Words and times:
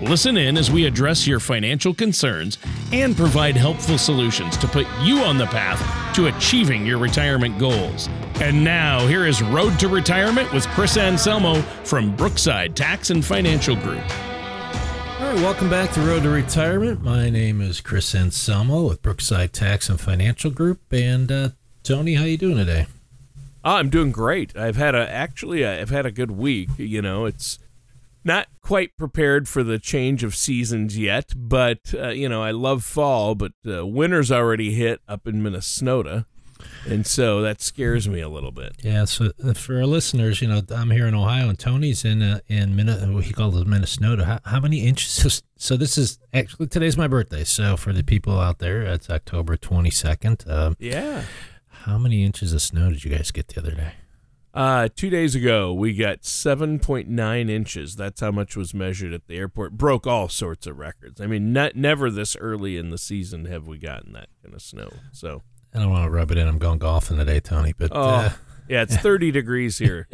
Listen 0.00 0.36
in 0.36 0.56
as 0.56 0.70
we 0.70 0.86
address 0.86 1.26
your 1.26 1.40
financial 1.40 1.92
concerns 1.92 2.56
and 2.92 3.16
provide 3.16 3.56
helpful 3.56 3.98
solutions 3.98 4.56
to 4.58 4.68
put 4.68 4.86
you 5.02 5.18
on 5.18 5.38
the 5.38 5.46
path 5.46 6.14
to 6.14 6.28
achieving 6.28 6.86
your 6.86 6.98
retirement 6.98 7.58
goals. 7.58 8.08
And 8.40 8.62
now, 8.62 9.04
here 9.08 9.26
is 9.26 9.42
Road 9.42 9.76
to 9.80 9.88
Retirement 9.88 10.52
with 10.52 10.68
Chris 10.68 10.96
Anselmo 10.96 11.62
from 11.82 12.14
Brookside 12.14 12.76
Tax 12.76 13.10
and 13.10 13.24
Financial 13.24 13.74
Group. 13.74 14.04
All 15.18 15.34
right, 15.34 15.42
welcome 15.42 15.68
back 15.68 15.90
to 15.94 16.00
Road 16.02 16.22
to 16.22 16.28
Retirement. 16.28 17.02
My 17.02 17.28
name 17.28 17.60
is 17.60 17.80
Chris 17.80 18.14
Anselmo 18.14 18.86
with 18.86 19.02
Brookside 19.02 19.52
Tax 19.52 19.88
and 19.88 20.00
Financial 20.00 20.52
Group. 20.52 20.80
And 20.92 21.32
uh, 21.32 21.48
Tony, 21.82 22.14
how 22.14 22.22
you 22.22 22.36
doing 22.36 22.56
today? 22.56 22.86
Oh, 23.64 23.74
I'm 23.74 23.90
doing 23.90 24.12
great. 24.12 24.56
I've 24.56 24.76
had 24.76 24.94
a 24.94 25.10
actually 25.10 25.66
I've 25.66 25.90
had 25.90 26.06
a 26.06 26.12
good 26.12 26.30
week. 26.30 26.68
You 26.76 27.02
know, 27.02 27.24
it's 27.24 27.58
not 28.28 28.46
quite 28.60 28.96
prepared 28.96 29.48
for 29.48 29.64
the 29.64 29.78
change 29.78 30.22
of 30.22 30.36
seasons 30.36 30.96
yet, 30.96 31.32
but 31.34 31.92
uh, 31.94 32.10
you 32.10 32.28
know, 32.28 32.42
I 32.42 32.52
love 32.52 32.84
fall, 32.84 33.34
but 33.34 33.52
uh, 33.66 33.84
winter's 33.84 34.30
already 34.30 34.74
hit 34.74 35.00
up 35.08 35.26
in 35.26 35.42
Minnesota. 35.42 36.26
And 36.86 37.06
so 37.06 37.40
that 37.42 37.62
scares 37.62 38.08
me 38.08 38.20
a 38.20 38.28
little 38.28 38.50
bit. 38.50 38.74
Yeah. 38.82 39.04
So 39.04 39.30
uh, 39.42 39.54
for 39.54 39.76
our 39.76 39.86
listeners, 39.86 40.42
you 40.42 40.48
know, 40.48 40.60
I'm 40.70 40.90
here 40.90 41.06
in 41.06 41.14
Ohio, 41.14 41.48
and 41.48 41.58
Tony's 41.58 42.04
in 42.04 42.20
uh, 42.20 42.40
in 42.48 42.76
Minnesota. 42.76 43.22
He 43.22 43.32
calls 43.32 43.56
it 43.56 43.66
Minnesota. 43.66 44.24
How, 44.24 44.40
how 44.44 44.60
many 44.60 44.84
inches? 44.86 45.42
So 45.56 45.76
this 45.76 45.96
is 45.96 46.18
actually 46.34 46.66
today's 46.66 46.96
my 46.96 47.08
birthday. 47.08 47.44
So 47.44 47.76
for 47.76 47.92
the 47.92 48.02
people 48.02 48.38
out 48.38 48.58
there, 48.58 48.82
it's 48.82 49.08
October 49.08 49.56
22nd. 49.56 50.50
Um, 50.50 50.76
yeah. 50.78 51.24
How 51.84 51.96
many 51.96 52.24
inches 52.24 52.52
of 52.52 52.60
snow 52.60 52.90
did 52.90 53.04
you 53.04 53.10
guys 53.10 53.30
get 53.30 53.48
the 53.48 53.60
other 53.60 53.72
day? 53.72 53.92
Uh, 54.54 54.88
two 54.94 55.10
days 55.10 55.34
ago, 55.34 55.72
we 55.72 55.94
got 55.94 56.22
7.9 56.22 57.50
inches. 57.50 57.96
That's 57.96 58.20
how 58.20 58.30
much 58.30 58.56
was 58.56 58.74
measured 58.74 59.12
at 59.12 59.26
the 59.26 59.36
airport. 59.36 59.72
Broke 59.72 60.06
all 60.06 60.28
sorts 60.28 60.66
of 60.66 60.78
records. 60.78 61.20
I 61.20 61.26
mean, 61.26 61.52
not, 61.52 61.76
never 61.76 62.10
this 62.10 62.34
early 62.36 62.76
in 62.76 62.90
the 62.90 62.98
season 62.98 63.44
have 63.44 63.66
we 63.66 63.78
gotten 63.78 64.12
that 64.14 64.28
kind 64.42 64.54
of 64.54 64.62
snow. 64.62 64.90
So 65.12 65.42
I 65.74 65.78
don't 65.78 65.90
want 65.90 66.06
to 66.06 66.10
rub 66.10 66.30
it 66.30 66.38
in. 66.38 66.48
I'm 66.48 66.58
going 66.58 66.78
golfing 66.78 67.18
today, 67.18 67.40
Tony. 67.40 67.74
But 67.76 67.92
oh, 67.92 68.00
uh, 68.00 68.30
yeah, 68.68 68.82
it's 68.82 68.96
30 68.96 69.30
degrees 69.32 69.78
here 69.78 70.06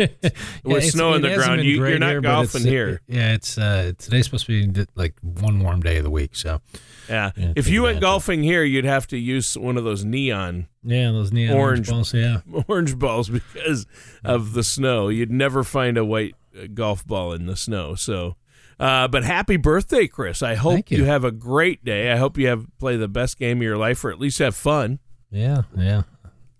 with 0.65 0.85
snow 0.85 1.15
on 1.15 1.23
the 1.23 1.35
ground. 1.35 1.65
You, 1.65 1.85
are 1.85 1.99
not 1.99 2.11
here, 2.11 2.21
golfing 2.21 2.63
here. 2.63 3.01
Yeah, 3.09 3.35
it's 3.35 3.59
uh, 3.59 3.93
today's 3.99 4.27
supposed 4.27 4.47
to 4.47 4.69
be 4.69 4.87
like 4.95 5.15
one 5.21 5.61
warm 5.61 5.81
day 5.81 5.99
of 5.99 6.05
the 6.05 6.11
week. 6.11 6.37
So 6.37 6.61
yeah, 7.09 7.33
yeah 7.37 7.53
if 7.57 7.69
you 7.69 7.83
went 7.83 8.01
golfing 8.01 8.43
here, 8.43 8.63
you'd 8.63 8.85
have 8.85 9.07
to 9.09 9.19
use 9.19 9.59
one 9.59 9.77
of 9.77 9.85
those 9.85 10.05
neon. 10.05 10.69
Yeah, 10.83 11.11
those 11.11 11.33
neon 11.33 11.57
orange, 11.57 11.91
orange 11.91 12.13
balls. 12.13 12.15
Yeah, 12.15 12.41
orange 12.69 12.99
balls 12.99 13.29
because 13.29 13.87
of 14.25 14.53
the 14.53 14.63
snow. 14.63 15.09
You'd 15.09 15.33
never 15.33 15.65
find 15.65 15.99
a 15.99 16.05
white 16.05 16.35
uh, 16.57 16.67
golf 16.73 17.07
ball 17.07 17.33
in 17.33 17.47
the 17.47 17.57
snow. 17.57 17.95
So. 17.95 18.37
Uh, 18.81 19.07
but 19.07 19.23
happy 19.23 19.57
birthday, 19.57 20.09
Chris! 20.09 20.43
I 20.43 20.57
hope 20.57 20.91
you. 20.91 20.99
you. 20.99 21.05
have 21.05 21.23
a 21.23 21.31
great 21.31 21.85
day. 21.85 22.11
I 22.11 22.17
hope 22.17 22.37
you 22.37 22.49
have 22.49 22.67
play 22.81 22.97
the 22.97 23.07
best 23.07 23.39
game 23.39 23.59
of 23.59 23.63
your 23.63 23.77
life, 23.77 24.05
or 24.05 24.11
at 24.11 24.19
least 24.19 24.41
have 24.41 24.57
fun. 24.57 24.99
Yeah, 25.31 25.63
yeah. 25.77 26.03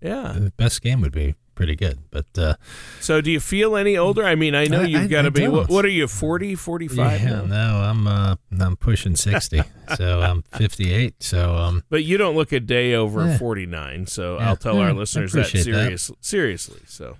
Yeah. 0.01 0.33
The 0.33 0.51
best 0.51 0.81
game 0.81 1.01
would 1.01 1.11
be 1.11 1.35
pretty 1.55 1.75
good. 1.75 1.99
But 2.11 2.25
uh, 2.37 2.55
so 2.99 3.21
do 3.21 3.31
you 3.31 3.39
feel 3.39 3.75
any 3.75 3.97
older? 3.97 4.23
I 4.23 4.35
mean, 4.35 4.53
I 4.53 4.65
know 4.65 4.81
you've 4.81 5.09
got 5.09 5.23
to 5.23 5.31
be 5.31 5.47
what, 5.47 5.69
what, 5.69 5.85
are 5.85 5.89
you 5.89 6.07
40, 6.07 6.55
45 6.55 7.21
yeah, 7.21 7.29
now? 7.29 7.45
No, 7.45 7.81
I'm 7.81 8.07
uh, 8.07 8.35
I'm 8.59 8.75
pushing 8.75 9.15
60. 9.15 9.63
so 9.95 10.21
I'm 10.21 10.43
58. 10.43 11.23
So 11.23 11.55
um 11.55 11.83
But 11.89 12.03
you 12.03 12.17
don't 12.17 12.35
look 12.35 12.51
a 12.51 12.59
day 12.59 12.93
over 12.93 13.25
yeah. 13.25 13.37
49. 13.37 14.07
So 14.07 14.37
yeah, 14.37 14.49
I'll 14.49 14.55
tell 14.55 14.77
our 14.79 14.93
listeners 14.93 15.31
that 15.33 15.47
seriously, 15.47 16.15
that. 16.15 16.25
seriously. 16.25 16.81
So 16.85 17.17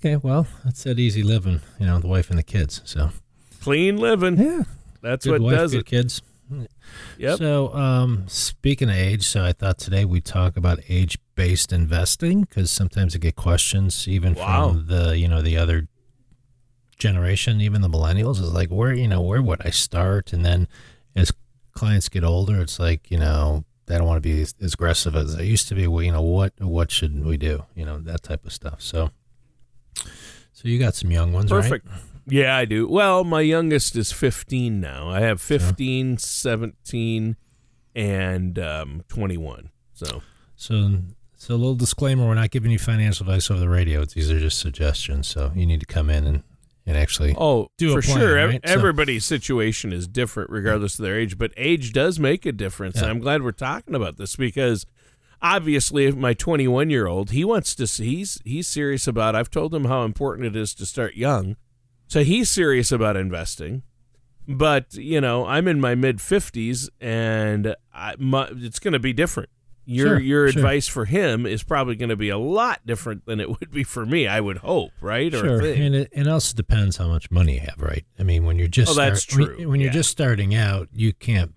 Okay, 0.00 0.16
well, 0.16 0.46
that's 0.64 0.82
that 0.84 0.98
easy 0.98 1.22
living, 1.22 1.60
you 1.78 1.86
know, 1.86 1.98
the 1.98 2.08
wife 2.08 2.28
and 2.28 2.38
the 2.38 2.42
kids. 2.42 2.82
So 2.84 3.10
clean 3.60 3.96
living. 3.96 4.36
Yeah. 4.38 4.62
That's 5.00 5.24
good 5.24 5.40
what 5.40 5.52
wife, 5.52 5.56
does 5.56 5.72
good 5.72 5.80
it. 5.80 5.86
kids. 5.86 6.22
Yep. 7.18 7.38
So, 7.38 7.74
um, 7.74 8.24
speaking 8.28 8.88
of 8.88 8.96
age, 8.96 9.26
so 9.26 9.42
I 9.42 9.52
thought 9.52 9.78
today 9.78 10.04
we'd 10.04 10.24
talk 10.24 10.56
about 10.56 10.78
age-based 11.34 11.72
investing 11.72 12.42
because 12.42 12.70
sometimes 12.70 13.14
I 13.14 13.18
get 13.18 13.36
questions 13.36 14.06
even 14.08 14.34
wow. 14.34 14.68
from 14.68 14.86
the 14.86 15.16
you 15.16 15.28
know 15.28 15.42
the 15.42 15.56
other 15.56 15.88
generation, 16.98 17.60
even 17.60 17.82
the 17.82 17.88
millennials, 17.88 18.40
is 18.40 18.52
like 18.52 18.70
where 18.70 18.92
you 18.92 19.08
know 19.08 19.20
where 19.20 19.42
would 19.42 19.64
I 19.64 19.70
start? 19.70 20.32
And 20.32 20.44
then 20.44 20.68
as 21.16 21.32
clients 21.72 22.08
get 22.08 22.24
older, 22.24 22.60
it's 22.60 22.78
like 22.78 23.10
you 23.10 23.18
know 23.18 23.64
they 23.86 23.98
don't 23.98 24.06
want 24.06 24.16
to 24.22 24.28
be 24.28 24.42
as, 24.42 24.54
as 24.62 24.74
aggressive 24.74 25.14
as 25.16 25.36
they 25.36 25.44
used 25.44 25.68
to 25.68 25.74
be. 25.74 25.86
Well, 25.86 26.02
you 26.02 26.12
know 26.12 26.22
what 26.22 26.52
what 26.58 26.90
should 26.90 27.24
we 27.24 27.36
do? 27.36 27.64
You 27.74 27.84
know 27.84 27.98
that 27.98 28.22
type 28.22 28.44
of 28.46 28.52
stuff. 28.52 28.80
So, 28.80 29.10
so 30.52 30.68
you 30.68 30.78
got 30.78 30.94
some 30.94 31.10
young 31.10 31.32
ones, 31.32 31.50
Perfect. 31.50 31.88
right? 31.88 32.00
Yeah, 32.26 32.56
I 32.56 32.64
do. 32.64 32.88
Well, 32.88 33.22
my 33.22 33.42
youngest 33.42 33.96
is 33.96 34.10
15 34.10 34.80
now. 34.80 35.10
I 35.10 35.20
have 35.20 35.42
15, 35.42 36.16
17, 36.16 37.36
and 37.94 38.58
um, 38.58 39.04
21. 39.08 39.68
So, 39.92 40.22
so, 40.56 41.00
so 41.44 41.54
a 41.54 41.56
little 41.56 41.74
disclaimer: 41.74 42.26
we're 42.26 42.34
not 42.34 42.50
giving 42.50 42.70
you 42.70 42.78
financial 42.78 43.28
advice 43.28 43.50
over 43.50 43.60
the 43.60 43.68
radio. 43.68 44.02
These 44.06 44.30
are 44.30 44.40
just 44.40 44.58
suggestions. 44.58 45.28
So 45.28 45.52
you 45.54 45.66
need 45.66 45.80
to 45.80 45.86
come 45.86 46.08
in 46.08 46.26
and 46.26 46.42
and 46.86 46.96
actually 46.96 47.34
oh 47.36 47.68
do 47.76 47.92
for 47.92 48.00
plan, 48.00 48.18
sure. 48.18 48.34
Right? 48.36 48.60
Everybody's 48.64 49.26
so, 49.26 49.36
situation 49.36 49.92
is 49.92 50.08
different 50.08 50.48
regardless 50.48 50.98
of 50.98 51.04
their 51.04 51.18
age, 51.18 51.36
but 51.36 51.52
age 51.58 51.92
does 51.92 52.18
make 52.18 52.46
a 52.46 52.52
difference. 52.52 52.96
Yeah. 52.96 53.08
I'm 53.08 53.18
glad 53.18 53.42
we're 53.42 53.52
talking 53.52 53.94
about 53.94 54.16
this 54.16 54.36
because 54.36 54.86
obviously 55.42 56.10
my 56.12 56.32
21 56.32 56.88
year 56.88 57.06
old 57.06 57.32
he 57.32 57.44
wants 57.44 57.74
to 57.74 57.84
he's 58.02 58.40
he's 58.46 58.66
serious 58.66 59.06
about 59.06 59.34
i've 59.34 59.50
told 59.50 59.74
him 59.74 59.84
how 59.84 60.02
important 60.04 60.46
it 60.46 60.56
is 60.56 60.72
to 60.72 60.86
start 60.86 61.16
young 61.16 61.54
so 62.06 62.24
he's 62.24 62.48
serious 62.48 62.90
about 62.90 63.14
investing 63.14 63.82
but 64.48 64.94
you 64.94 65.20
know 65.20 65.44
i'm 65.44 65.68
in 65.68 65.78
my 65.78 65.94
mid 65.94 66.16
50s 66.16 66.88
and 66.98 67.76
I, 67.92 68.14
my, 68.16 68.48
it's 68.52 68.78
going 68.78 68.92
to 68.92 68.98
be 68.98 69.12
different 69.12 69.50
your 69.86 70.06
Sure, 70.08 70.18
your 70.20 70.48
sure. 70.50 70.60
advice 70.60 70.88
for 70.88 71.04
him 71.04 71.44
is 71.46 71.62
probably 71.62 71.94
going 71.96 72.08
to 72.08 72.16
be 72.16 72.28
a 72.30 72.38
lot 72.38 72.80
different 72.86 73.26
than 73.26 73.38
it 73.40 73.48
would 73.60 73.70
be 73.70 73.84
for 73.84 74.04
me 74.06 74.26
i 74.26 74.40
would 74.40 74.58
hope 74.58 74.92
right 75.00 75.32
Sure, 75.32 75.60
and 75.60 75.94
it, 75.94 76.08
it 76.12 76.26
also 76.26 76.54
depends 76.54 76.96
how 76.96 77.08
much 77.08 77.30
money 77.30 77.54
you 77.54 77.60
have, 77.60 77.76
right? 77.80 78.04
I 78.18 78.22
mean, 78.22 78.44
when 78.44 78.58
you're 78.58 78.68
just 78.68 78.92
Oh, 78.92 78.94
that's 78.94 79.22
start- 79.22 79.48
when- 79.48 79.56
true, 79.58 79.68
When, 79.70 79.80
you're 79.80 79.88
yeah. 79.88 79.92
just 79.94 80.10
starting 80.10 80.54
out, 80.54 80.88
you 80.92 81.12
can't. 81.12 81.52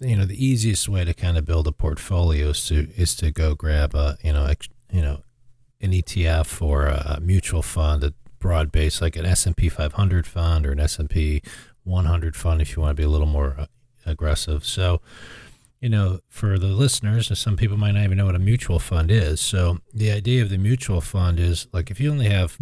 You 0.00 0.14
know, 0.16 0.24
the 0.26 0.44
easiest 0.46 0.88
way 0.88 1.04
to 1.04 1.12
kind 1.12 1.36
of 1.36 1.44
build 1.44 1.66
a 1.66 1.72
portfolio 1.72 2.50
is 2.50 2.64
to 2.66 2.88
is 2.96 3.16
to 3.16 3.32
go 3.32 3.56
grab 3.56 3.96
a 3.96 4.16
you 4.22 4.32
know 4.32 4.44
ex, 4.44 4.68
you 4.92 5.02
know 5.02 5.22
an 5.80 5.90
ETF 5.90 6.62
or 6.62 6.86
a 6.86 7.18
mutual 7.20 7.62
fund, 7.62 8.04
a 8.04 8.14
broad 8.38 8.70
base 8.70 9.00
like 9.02 9.16
an 9.16 9.24
S 9.26 9.44
and 9.46 9.56
P 9.56 9.68
500 9.68 10.24
fund 10.24 10.64
or 10.66 10.70
an 10.72 10.78
S 10.78 11.00
and 11.00 11.10
P 11.10 11.42
100 11.82 12.36
fund 12.36 12.62
if 12.62 12.76
you 12.76 12.82
want 12.82 12.96
to 12.96 13.00
be 13.00 13.04
a 13.04 13.08
little 13.08 13.26
more 13.26 13.56
uh, 13.58 13.66
aggressive. 14.06 14.64
So, 14.64 15.00
you 15.80 15.88
know, 15.88 16.20
for 16.28 16.58
the 16.58 16.68
listeners, 16.68 17.30
uh, 17.30 17.34
some 17.34 17.56
people 17.56 17.76
might 17.76 17.92
not 17.92 18.04
even 18.04 18.18
know 18.18 18.26
what 18.26 18.34
a 18.34 18.40
mutual 18.40 18.78
fund 18.78 19.10
is. 19.10 19.40
So, 19.40 19.78
the 19.94 20.10
idea 20.10 20.42
of 20.42 20.50
the 20.50 20.58
mutual 20.58 21.00
fund 21.00 21.38
is 21.38 21.68
like 21.72 21.90
if 21.90 22.00
you 22.00 22.10
only 22.10 22.28
have 22.28 22.58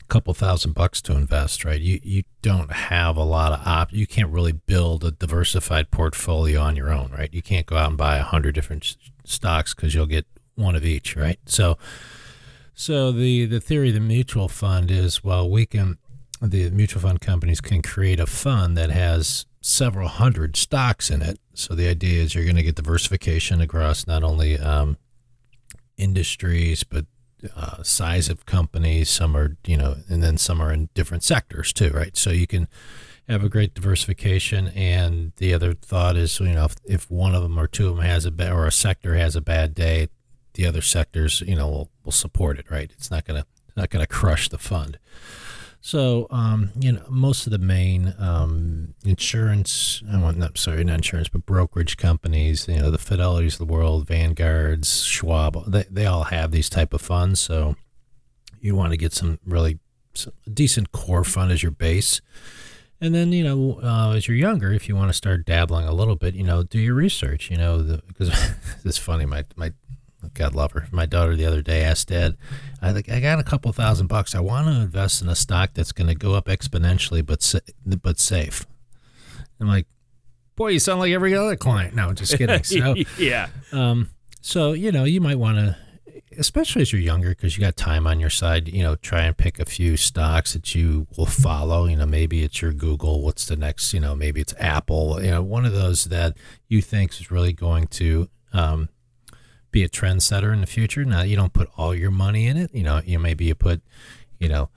a 0.00 0.04
couple 0.08 0.34
thousand 0.34 0.72
bucks 0.74 1.00
to 1.02 1.12
invest, 1.12 1.64
right? 1.64 1.80
You 1.80 2.00
you 2.02 2.24
don't 2.42 2.72
have 2.72 3.16
a 3.16 3.22
lot 3.22 3.52
of 3.52 3.66
op. 3.66 3.92
You 3.92 4.06
can't 4.06 4.30
really 4.30 4.52
build 4.52 5.04
a 5.04 5.12
diversified 5.12 5.90
portfolio 5.90 6.60
on 6.60 6.74
your 6.76 6.92
own, 6.92 7.12
right? 7.12 7.32
You 7.32 7.42
can't 7.42 7.66
go 7.66 7.76
out 7.76 7.90
and 7.90 7.98
buy 7.98 8.16
a 8.16 8.22
hundred 8.22 8.54
different 8.54 8.96
stocks 9.24 9.74
because 9.74 9.94
you'll 9.94 10.06
get 10.06 10.26
one 10.56 10.74
of 10.74 10.84
each, 10.84 11.16
right? 11.16 11.38
So, 11.46 11.78
so 12.74 13.12
the 13.12 13.46
the 13.46 13.60
theory 13.60 13.88
of 13.88 13.94
the 13.94 14.00
mutual 14.00 14.48
fund 14.48 14.90
is 14.90 15.22
well, 15.22 15.48
we 15.48 15.64
can 15.64 15.98
the 16.40 16.70
mutual 16.70 17.02
fund 17.02 17.20
companies 17.20 17.60
can 17.60 17.82
create 17.82 18.18
a 18.18 18.26
fund 18.26 18.76
that 18.76 18.90
has 18.90 19.46
several 19.62 20.08
hundred 20.08 20.56
stocks 20.56 21.08
in 21.08 21.22
it. 21.22 21.38
So 21.54 21.74
the 21.74 21.88
idea 21.88 22.22
is 22.22 22.34
you're 22.34 22.44
going 22.44 22.56
to 22.56 22.62
get 22.62 22.74
diversification 22.74 23.60
across 23.60 24.06
not 24.06 24.22
only 24.22 24.58
um, 24.58 24.98
industries 25.96 26.84
but 26.84 27.06
uh, 27.56 27.82
size 27.82 28.28
of 28.28 28.44
companies. 28.44 29.08
Some 29.08 29.36
are 29.36 29.56
you 29.66 29.76
know, 29.76 29.96
and 30.08 30.22
then 30.22 30.36
some 30.36 30.60
are 30.60 30.72
in 30.72 30.90
different 30.94 31.22
sectors 31.22 31.72
too, 31.72 31.90
right? 31.90 32.16
So 32.16 32.30
you 32.30 32.46
can 32.46 32.68
have 33.28 33.44
a 33.44 33.48
great 33.48 33.74
diversification. 33.74 34.68
And 34.68 35.32
the 35.36 35.54
other 35.54 35.74
thought 35.74 36.16
is 36.16 36.38
you 36.40 36.52
know 36.52 36.64
if, 36.64 36.76
if 36.84 37.10
one 37.10 37.34
of 37.34 37.42
them 37.42 37.58
or 37.58 37.66
two 37.68 37.88
of 37.88 37.96
them 37.96 38.04
has 38.04 38.24
a 38.24 38.30
bad 38.30 38.52
or 38.52 38.66
a 38.66 38.72
sector 38.72 39.14
has 39.14 39.36
a 39.36 39.40
bad 39.40 39.74
day, 39.74 40.08
the 40.54 40.66
other 40.66 40.82
sectors 40.82 41.40
you 41.42 41.56
know 41.56 41.68
will, 41.68 41.90
will 42.04 42.12
support 42.12 42.58
it, 42.58 42.70
right? 42.70 42.90
It's 42.92 43.10
not 43.10 43.24
gonna 43.24 43.46
not 43.76 43.90
gonna 43.90 44.06
crush 44.08 44.48
the 44.48 44.58
fund. 44.58 44.98
So, 45.84 46.28
um, 46.30 46.70
you 46.78 46.92
know, 46.92 47.02
most 47.10 47.44
of 47.48 47.50
the 47.50 47.58
main 47.58 48.14
um, 48.16 48.94
insurance, 49.04 50.00
I 50.08 50.16
want, 50.22 50.38
not 50.38 50.56
sorry, 50.56 50.84
not 50.84 50.94
insurance, 50.94 51.28
but 51.28 51.44
brokerage 51.44 51.96
companies, 51.96 52.68
you 52.68 52.78
know, 52.78 52.92
the 52.92 52.98
Fidelities 52.98 53.54
of 53.54 53.58
the 53.58 53.72
world, 53.72 54.06
Vanguards, 54.06 55.02
Schwab, 55.04 55.66
they, 55.66 55.84
they 55.90 56.06
all 56.06 56.22
have 56.24 56.52
these 56.52 56.70
type 56.70 56.94
of 56.94 57.02
funds. 57.02 57.40
So 57.40 57.74
you 58.60 58.76
want 58.76 58.92
to 58.92 58.96
get 58.96 59.12
some 59.12 59.40
really 59.44 59.80
some 60.14 60.32
decent 60.54 60.92
core 60.92 61.24
fund 61.24 61.50
as 61.50 61.64
your 61.64 61.72
base. 61.72 62.20
And 63.00 63.12
then, 63.12 63.32
you 63.32 63.42
know, 63.42 63.80
uh, 63.82 64.12
as 64.14 64.28
you're 64.28 64.36
younger, 64.36 64.72
if 64.72 64.88
you 64.88 64.94
want 64.94 65.08
to 65.08 65.14
start 65.14 65.44
dabbling 65.44 65.88
a 65.88 65.92
little 65.92 66.14
bit, 66.14 66.34
you 66.34 66.44
know, 66.44 66.62
do 66.62 66.78
your 66.78 66.94
research, 66.94 67.50
you 67.50 67.56
know, 67.56 67.98
because 68.06 68.30
it's 68.84 68.98
funny. 68.98 69.26
My, 69.26 69.44
my 69.56 69.72
God 70.34 70.54
love 70.54 70.72
her. 70.72 70.86
My 70.90 71.06
daughter 71.06 71.36
the 71.36 71.46
other 71.46 71.62
day 71.62 71.82
asked 71.82 72.08
Dad, 72.08 72.36
I 72.80 72.92
like 72.92 73.08
I 73.10 73.20
got 73.20 73.38
a 73.38 73.44
couple 73.44 73.72
thousand 73.72 74.06
bucks. 74.06 74.34
I 74.34 74.40
want 74.40 74.66
to 74.66 74.72
invest 74.80 75.22
in 75.22 75.28
a 75.28 75.34
stock 75.36 75.70
that's 75.74 75.92
going 75.92 76.08
to 76.08 76.14
go 76.14 76.34
up 76.34 76.46
exponentially, 76.46 77.24
but 77.24 77.42
sa- 77.42 77.58
but 77.84 78.18
safe. 78.18 78.66
I'm 79.60 79.68
like, 79.68 79.86
boy, 80.56 80.68
you 80.68 80.78
sound 80.78 81.00
like 81.00 81.12
every 81.12 81.34
other 81.34 81.56
client. 81.56 81.94
No, 81.94 82.12
just 82.12 82.36
kidding. 82.36 82.62
So 82.64 82.94
yeah. 83.18 83.48
Um, 83.72 84.10
so 84.40 84.72
you 84.72 84.92
know, 84.92 85.04
you 85.04 85.20
might 85.20 85.38
want 85.38 85.58
to, 85.58 85.76
especially 86.38 86.82
as 86.82 86.92
you're 86.92 87.02
younger, 87.02 87.30
because 87.30 87.56
you 87.56 87.62
got 87.62 87.76
time 87.76 88.06
on 88.06 88.18
your 88.20 88.30
side. 88.30 88.68
You 88.68 88.82
know, 88.82 88.96
try 88.96 89.22
and 89.22 89.36
pick 89.36 89.58
a 89.58 89.64
few 89.64 89.96
stocks 89.96 90.52
that 90.54 90.74
you 90.74 91.06
will 91.16 91.26
follow. 91.26 91.86
You 91.86 91.96
know, 91.96 92.06
maybe 92.06 92.42
it's 92.42 92.60
your 92.62 92.72
Google. 92.72 93.22
What's 93.22 93.46
the 93.46 93.56
next? 93.56 93.92
You 93.94 94.00
know, 94.00 94.14
maybe 94.14 94.40
it's 94.40 94.54
Apple. 94.58 95.22
You 95.22 95.30
know, 95.30 95.42
one 95.42 95.64
of 95.64 95.72
those 95.72 96.06
that 96.06 96.36
you 96.68 96.82
think 96.82 97.12
is 97.12 97.30
really 97.30 97.52
going 97.52 97.86
to 97.88 98.28
um, 98.52 98.88
be 99.72 99.82
a 99.82 99.88
trendsetter 99.88 100.52
in 100.52 100.60
the 100.60 100.66
future. 100.66 101.04
Now 101.04 101.22
you 101.22 101.34
don't 101.34 101.52
put 101.52 101.68
all 101.76 101.94
your 101.94 102.10
money 102.10 102.46
in 102.46 102.56
it. 102.56 102.72
You 102.72 102.84
know, 102.84 103.00
you 103.04 103.18
maybe 103.18 103.46
you 103.46 103.54
put, 103.54 103.82
you 104.38 104.48
know, 104.48 104.68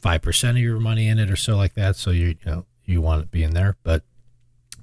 five 0.00 0.22
percent 0.22 0.56
of 0.56 0.62
your 0.62 0.80
money 0.80 1.08
in 1.08 1.18
it 1.18 1.30
or 1.30 1.36
so 1.36 1.56
like 1.56 1.74
that. 1.74 1.96
So 1.96 2.10
you 2.10 2.28
you 2.28 2.36
know 2.46 2.64
you 2.84 3.02
want 3.02 3.30
be 3.30 3.42
in 3.42 3.52
there, 3.52 3.76
but 3.82 4.02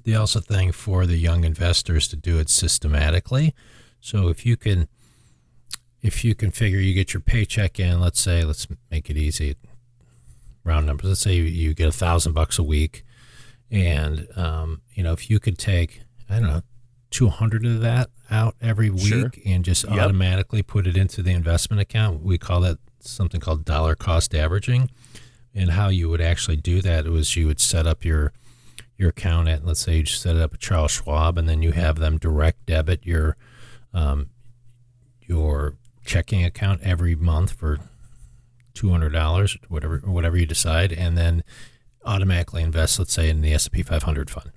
the 0.04 0.16
also 0.16 0.40
thing 0.40 0.72
for 0.72 1.08
the 1.08 1.18
young 1.18 1.44
investors 1.44 2.08
to 2.10 2.16
do 2.16 2.38
it 2.38 2.50
systematically. 2.50 3.56
So 4.00 4.28
if 4.28 4.46
you 4.46 4.56
can, 4.56 4.88
if 6.04 6.24
you 6.24 6.36
can 6.36 6.52
figure 6.52 6.80
you 6.80 6.94
get 6.94 7.14
your 7.14 7.22
paycheck 7.22 7.80
in, 7.80 8.00
let's 8.00 8.22
say, 8.22 8.44
let's 8.44 8.68
make 8.92 9.10
it 9.10 9.18
easy, 9.18 9.56
round 10.64 10.86
numbers. 10.86 11.10
Let's 11.10 11.22
say 11.22 11.34
you, 11.34 11.44
you 11.44 11.74
get 11.74 11.88
a 11.88 11.92
thousand 11.92 12.34
bucks 12.34 12.60
a 12.60 12.64
week, 12.64 13.04
and 13.72 14.28
um, 14.36 14.82
you 14.94 15.02
know 15.02 15.14
if 15.14 15.30
you 15.30 15.40
could 15.40 15.58
take, 15.58 16.02
I 16.30 16.36
don't 16.40 16.50
know, 16.50 16.62
two 17.16 17.30
hundred 17.30 17.66
of 17.66 17.80
that 17.82 18.10
out 18.30 18.56
every 18.62 18.90
week 18.90 19.04
Sure. 19.06 19.32
and 19.46 19.64
just 19.64 19.84
Yep. 19.86 19.94
automatically 19.94 20.62
put 20.62 20.86
it 20.88 20.98
into 20.98 21.22
the 21.24 21.32
investment 21.32 21.80
account. 21.82 22.22
We 22.22 22.38
call 22.38 22.60
that 22.62 22.78
something 23.00 23.40
called 23.40 23.64
dollar 23.64 23.96
cost 23.96 24.36
averaging. 24.36 24.90
And 25.54 25.72
how 25.72 25.88
you 25.88 26.10
would 26.10 26.20
actually 26.20 26.58
do 26.58 26.82
that 26.82 27.06
was 27.06 27.36
you 27.38 27.48
would 27.48 27.62
set 27.62 27.88
up 27.88 28.04
your 28.04 28.34
your 28.98 29.10
account 29.10 29.48
at 29.48 29.66
let's 29.66 29.80
say 29.82 29.98
you 29.98 30.04
just 30.04 30.22
set 30.22 30.36
it 30.36 30.42
up 30.42 30.54
at 30.54 30.60
Charles 30.60 30.92
Schwab 30.92 31.38
and 31.38 31.48
then 31.48 31.62
you 31.62 31.72
have 31.72 31.98
them 32.00 32.18
direct 32.18 32.66
debit 32.66 33.06
your 33.06 33.38
um, 33.94 34.30
your 35.22 35.76
checking 36.06 36.44
account 36.44 36.82
every 36.84 37.16
month 37.16 37.52
for 37.54 37.80
two 38.74 38.90
hundred 38.90 39.12
dollars, 39.14 39.58
whatever 39.70 40.00
whatever 40.00 40.36
you 40.38 40.46
decide, 40.46 40.92
and 40.92 41.18
then 41.18 41.44
automatically 42.06 42.62
invest, 42.62 43.00
let's 43.00 43.14
say, 43.14 43.30
in 43.30 43.42
the 43.42 43.54
S 43.54 43.66
and 43.66 43.74
P 43.74 43.82
500 43.82 44.30
fund. 44.30 44.52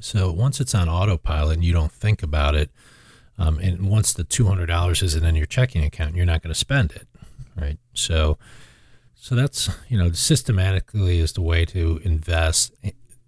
So 0.00 0.30
once 0.30 0.60
it's 0.60 0.74
on 0.74 0.88
autopilot 0.88 1.54
and 1.56 1.64
you 1.64 1.72
don't 1.72 1.92
think 1.92 2.22
about 2.22 2.54
it, 2.54 2.70
um, 3.38 3.58
and 3.58 3.88
once 3.88 4.12
the 4.12 4.24
two 4.24 4.46
hundred 4.46 4.66
dollars 4.66 5.02
isn't 5.02 5.24
in 5.24 5.34
your 5.34 5.46
checking 5.46 5.84
account, 5.84 6.14
you're 6.16 6.26
not 6.26 6.42
going 6.42 6.52
to 6.52 6.58
spend 6.58 6.92
it, 6.92 7.06
right? 7.56 7.78
So, 7.94 8.38
so 9.14 9.34
that's 9.34 9.70
you 9.88 9.98
know 9.98 10.10
systematically 10.12 11.18
is 11.20 11.32
the 11.32 11.42
way 11.42 11.64
to 11.66 12.00
invest, 12.04 12.72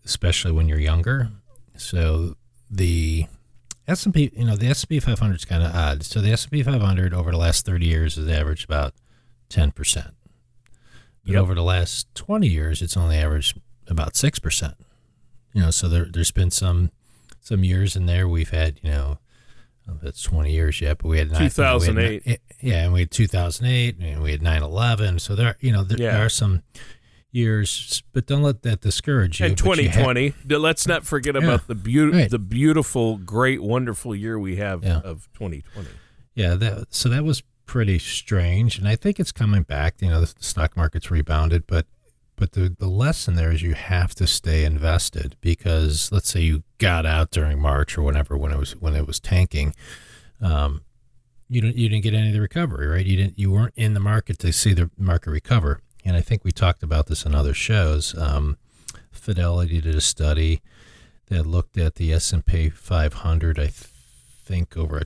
especially 0.05 0.53
when 0.53 0.69
you're 0.69 0.79
younger. 0.81 1.31
So 1.77 2.37
the 2.71 3.27
S 3.89 4.05
and 4.05 4.15
P, 4.15 4.31
you 4.37 4.45
know, 4.45 4.57
the 4.57 4.67
S 4.69 4.83
and 4.83 4.89
P 4.91 5.01
500 5.01 5.35
is 5.35 5.45
kind 5.45 5.63
of 5.63 5.75
odd. 5.75 6.05
So 6.05 6.21
the 6.21 6.33
S 6.33 6.45
and 6.45 6.53
P 6.53 6.63
500 6.63 7.15
over 7.15 7.31
the 7.31 7.37
last 7.39 7.65
30 7.67 7.87
years 7.87 8.17
has 8.17 8.29
averaged 8.29 8.65
about 8.65 8.93
10 9.49 9.73
percent. 9.73 10.15
But 11.25 11.35
Yep. 11.35 11.43
over 11.43 11.55
the 11.55 11.63
last 11.63 12.13
20 12.15 12.47
years, 12.47 12.81
it's 12.83 12.97
only 12.97 13.17
averaged 13.17 13.61
about 13.87 14.17
six 14.17 14.39
percent. 14.39 14.75
You 15.53 15.63
know, 15.63 15.71
so 15.71 15.89
there, 15.89 16.07
there's 16.11 16.31
been 16.31 16.51
some 16.51 16.91
some 17.41 17.65
years 17.65 17.97
in 17.97 18.07
there 18.07 18.29
we've 18.29 18.51
had, 18.51 18.79
you 18.83 18.91
know, 18.91 19.19
I 19.85 19.87
don't 19.87 19.97
know 19.97 20.01
if 20.03 20.09
it's 20.11 20.23
20 20.23 20.53
years 20.53 20.81
yet, 20.81 20.99
but 20.99 21.09
we 21.09 21.19
had 21.19 21.31
nine- 21.33 21.39
we 21.41 21.45
had 21.45 21.53
2008. 21.55 22.41
yeah, 22.61 22.85
and 22.85 22.93
we 22.93 23.01
had 23.01 23.11
2008, 23.11 23.97
and 23.99 24.23
we 24.23 24.31
had 24.33 24.43
9/11. 24.43 25.19
So 25.21 25.35
there, 25.35 25.57
you 25.61 25.73
know, 25.73 25.83
there, 25.83 25.99
Yeah. 25.99 26.13
there 26.13 26.27
are 26.27 26.29
some 26.29 26.63
years, 27.33 28.03
but 28.13 28.27
don't 28.27 28.43
let 28.43 28.63
that 28.63 28.81
discourage 28.81 29.41
you. 29.41 29.47
And 29.47 29.57
but 29.57 29.79
you 29.79 29.89
ha- 29.89 30.13
2020. 30.13 30.35
Let's 30.59 30.87
not 30.87 31.05
forget 31.07 31.35
Yeah. 31.35 31.43
about 31.45 31.67
the 31.69 31.75
beauty, 31.75 32.17
Right. 32.19 32.31
the 32.31 32.39
beautiful, 32.39 33.17
great, 33.19 33.63
wonderful 33.63 34.15
year 34.15 34.39
we 34.39 34.57
have 34.57 34.83
Yeah. 34.85 34.99
of 35.01 35.29
2020. 35.35 35.89
Yeah, 36.35 36.55
that, 36.57 36.93
so 36.95 37.09
that 37.09 37.25
was 37.25 37.43
pretty 37.67 37.99
strange, 38.01 38.79
and 38.79 38.89
I 38.89 38.97
think 38.97 39.21
it's 39.21 39.33
coming 39.33 39.63
back. 39.63 39.97
You 40.01 40.09
know, 40.11 40.21
the 40.21 40.33
stock 40.41 40.77
market's 40.77 41.11
rebounded, 41.11 41.67
but 41.69 41.87
but 42.41 42.53
the 42.53 42.75
the 42.79 42.89
lesson 42.89 43.37
there 43.37 43.53
is 43.53 43.63
you 43.63 43.75
have 43.75 44.15
to 44.17 44.27
stay 44.27 44.65
invested 44.65 45.37
because 45.41 46.11
let's 46.11 46.31
say 46.31 46.41
you 46.41 46.65
got 46.79 47.05
out 47.05 47.31
during 47.31 47.61
March 47.61 47.97
or 47.97 48.03
whenever 48.03 48.37
when 48.37 48.51
it 48.51 48.59
was 48.59 48.73
when 48.73 48.97
it 48.97 49.07
was 49.07 49.21
tanking, 49.21 49.75
um, 50.41 50.81
you 51.49 51.61
didn't 51.61 51.77
you 51.77 51.89
didn't 51.89 52.03
get 52.03 52.15
any 52.15 52.29
of 52.29 52.35
the 52.35 52.41
recovery, 52.41 52.87
right? 52.87 53.05
You 53.05 53.17
didn't 53.19 53.39
you 53.39 53.53
weren't 53.53 53.75
in 53.77 53.95
the 53.95 54.01
market 54.01 54.39
to 54.41 54.53
see 54.53 54.73
the 54.73 54.91
market 54.97 55.31
recover, 55.31 55.81
and 56.05 56.17
I 56.17 56.23
think 56.23 56.43
we 56.43 56.51
talked 56.51 56.83
about 56.83 57.07
this 57.07 57.25
in 57.25 57.35
other 57.35 57.55
shows. 57.55 58.17
Um, 58.19 58.57
Fidelity 59.13 59.83
did 59.83 59.95
a 59.95 60.01
study 60.01 60.63
that 61.27 61.47
looked 61.47 61.77
at 61.77 61.97
the 61.97 62.13
S 62.13 62.33
and 62.33 62.45
P 62.45 62.71
500. 62.71 63.59
I 63.59 63.69
think 63.69 64.77
over 64.77 64.99
a 64.99 65.05